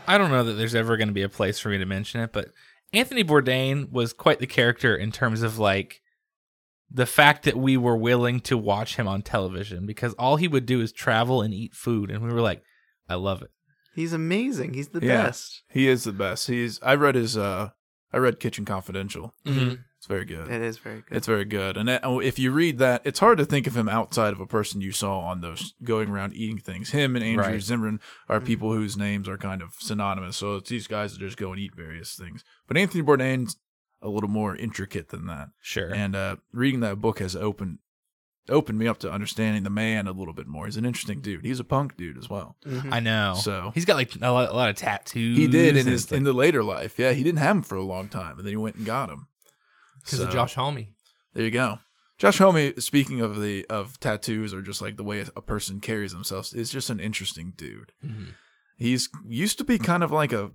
[0.07, 2.21] I don't know that there's ever going to be a place for me to mention
[2.21, 2.49] it, but
[2.93, 6.01] Anthony Bourdain was quite the character in terms of like
[6.91, 10.67] the fact that we were willing to watch him on television because all he would
[10.67, 12.63] do is travel and eat food, and we were like,
[13.09, 13.51] I love it.
[13.95, 14.75] He's amazing.
[14.75, 15.23] He's the Yeah.
[15.25, 15.63] best.
[15.71, 16.47] He is the best.
[16.49, 16.79] He's.
[16.83, 17.37] I read his.
[17.37, 17.71] uh
[18.13, 19.35] I read Kitchen Confidential.
[19.45, 19.81] Mhm.
[20.07, 20.49] It's very good.
[20.49, 21.17] It is very good.
[21.17, 21.77] It's very good.
[21.77, 24.39] And that, oh, if you read that, it's hard to think of him outside of
[24.39, 26.91] a person you saw on those going around eating things.
[26.91, 27.61] Him and Andrew Right.
[27.61, 27.99] Zimmern
[28.29, 30.37] are people whose names are kind of synonymous.
[30.37, 32.45] So it's these guys that just go and eat various things.
[32.69, 33.57] But Anthony Bourdain's
[34.01, 35.49] a little more intricate than that.
[35.61, 35.93] Sure.
[35.93, 37.79] And uh, reading that book has opened
[38.49, 40.67] opened me up to understanding the man a little bit more.
[40.67, 41.45] He's an interesting dude.
[41.45, 42.55] He's a punk dude as well.
[42.65, 42.93] Mhm.
[42.93, 43.35] I know.
[43.43, 45.37] So- he's got like a lot, a lot of tattoos.
[45.37, 46.97] He did in his it's in the later life.
[46.97, 49.11] Yeah, he didn't have them for a long time, and then he went and got
[49.11, 49.27] him.
[50.07, 50.87] Because So- of Josh Homme.
[51.35, 51.81] There you go.
[52.19, 56.13] Josh Homme, speaking of the of tattoos or just like the way a person carries
[56.13, 57.93] themselves, is just an interesting dude.
[58.03, 58.29] Mhm.
[58.79, 60.51] He's used to be kind of like a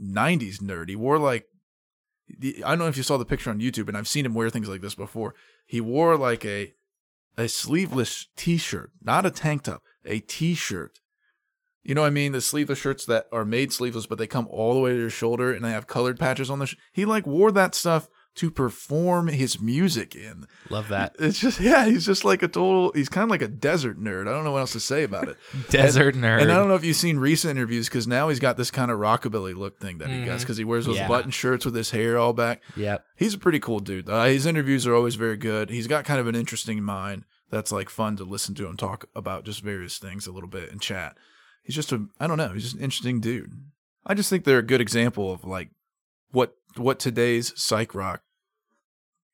[0.00, 0.88] '90s nerd.
[0.88, 1.46] He wore like
[2.26, 4.32] the- I don't know if you saw the picture on YouTube, and I've seen him
[4.32, 5.34] wear things like this before.
[5.66, 6.72] He wore like a
[7.36, 11.00] a sleeveless T-shirt, not a tank top, a T-shirt
[11.82, 12.32] You know what I mean?
[12.32, 15.10] The sleeveless shirts that are made sleeveless, but they come all the way to your
[15.10, 16.66] shoulder and they have colored patches on the.
[16.66, 20.46] Sh- he like wore that stuff to perform his music in.
[20.70, 21.14] Love that.
[21.18, 22.90] It's just yeah, he's just like a total.
[22.92, 24.28] He's kind of like a desert nerd.
[24.28, 25.36] I don't know what else to say about it.
[25.70, 26.42] Desert nerd.
[26.42, 28.90] And I don't know if you've seen recent interviews because now he's got this kind
[28.90, 31.06] of rockabilly look thing that he does because he wears those Yeah.
[31.08, 32.62] button shirts with his hair all back.
[32.76, 33.04] Yep.
[33.16, 34.08] He's a pretty cool dude.
[34.10, 35.70] Uh, his interviews are always very good.
[35.70, 39.06] He's got kind of an interesting mind that's like fun to listen to him talk
[39.14, 41.16] about just various things a little bit and chat.
[41.62, 43.52] He's just a I don't know, he's just an interesting dude.
[44.04, 45.70] I just think they're a good example of like
[46.32, 48.22] what what today's psych rock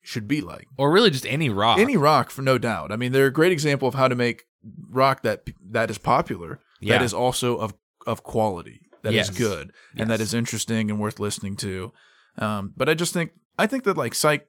[0.03, 0.67] should be like.
[0.77, 1.79] Or really just any rock.
[1.79, 2.91] Any rock for no doubt.
[2.93, 4.45] I mean, they're a great example of how to make
[4.91, 6.99] rock that that is popular Yeah.
[6.99, 7.75] that is also of
[8.07, 9.31] of quality that is Yes.
[9.39, 10.29] good and that Yes.
[10.29, 11.93] is interesting and worth listening to.
[12.39, 14.47] Um, but I just think I think that like Psych,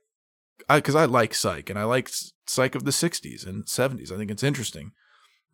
[0.69, 2.09] because I, like Psych and I like
[2.47, 4.11] Psych of the '60s and '70s.
[4.11, 4.91] I think it's interesting,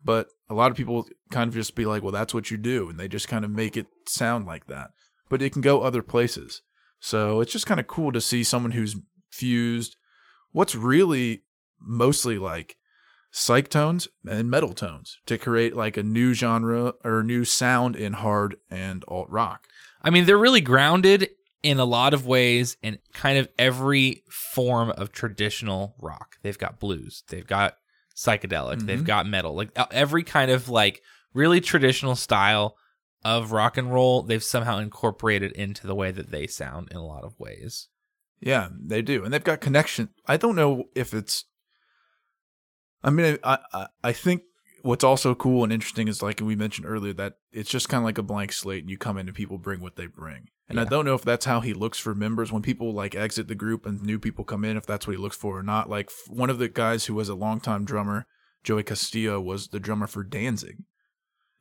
[0.04, 2.88] but a lot of people kind of just be like, "Well, that's what you do,"
[2.88, 4.90] and they just kind of make it sound like that.
[5.28, 6.62] But it can go other places.
[7.00, 8.96] So it's just kind of cool to see someone who's
[9.30, 9.96] fused
[10.52, 11.42] what's really
[11.80, 12.76] mostly like
[13.30, 18.14] psych tones and metal tones to create like a new genre or new sound in
[18.14, 19.66] hard and alt rock.
[20.02, 21.28] I mean, they're really grounded
[21.62, 26.36] in a lot of ways in kind of every form of traditional rock.
[26.42, 27.76] They've got blues, they've got
[28.16, 29.04] psychedelic, they've Mhm.
[29.06, 31.02] got metal, like every kind of like
[31.34, 32.76] really traditional style
[33.24, 34.22] of rock and roll.
[34.22, 37.88] They've somehow incorporated into the way that they sound in a lot of ways.
[38.40, 40.10] Yeah, they do, and they've got connection.
[40.26, 41.44] I don't know if it's.
[43.02, 44.42] I mean, I I, I think
[44.82, 48.04] what's also cool and interesting is like we mentioned earlier that it's just kind of
[48.04, 50.48] like a blank slate, and you come in and people bring what they bring.
[50.70, 53.48] And I don't know if that's how he looks for members when people like exit
[53.48, 55.88] the group and new people come in, if that's what he looks for or not.
[55.88, 58.26] Like one of the guys who was a longtime drummer,
[58.64, 60.76] Joey Castillo, was the drummer for Danzig.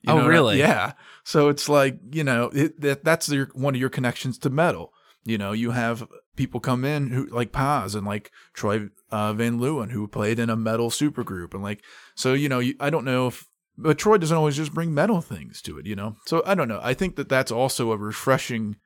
[0.06, 0.60] Oh, know what I- really?
[0.60, 0.92] Yeah.
[1.24, 4.92] So it's like you know it, that that's your, one of your connections to metal.
[5.28, 6.08] You know, you have
[6.38, 10.50] people come in who like Paz and like Troy uh, Van Leeuwen who played in
[10.50, 11.84] a metal supergroup and like
[12.16, 13.46] so you know you, I don't know if
[13.78, 15.86] but Troy doesn't always just bring metal things to it.
[15.86, 16.80] You know, so I don't know.
[16.82, 18.78] I think that that's also a refreshing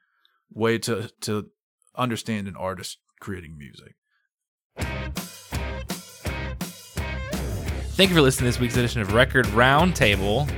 [0.51, 1.51] way to to
[1.95, 3.93] understand an artist creating music.
[7.93, 10.49] Thank you for listening to this week's edition of Record Roundtable.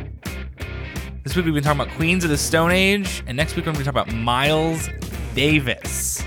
[1.26, 3.74] This week we've been talking about Queens of the Stone Age, and next week we're
[3.74, 4.88] going to talk about Miles
[5.34, 6.24] Davis.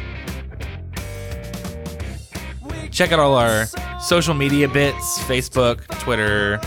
[2.91, 3.67] Check out all our
[4.01, 6.59] social media bits Facebook, Twitter,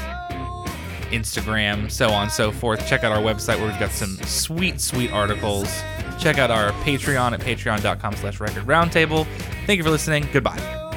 [1.12, 2.86] Instagram, so on and so forth.
[2.88, 5.68] Check out our website where we've got some sweet, sweet articles.
[6.20, 9.26] Check out our Patreon at patreon.com slash record roundtable.
[9.66, 10.28] Thank you for listening.
[10.32, 10.89] Goodbye.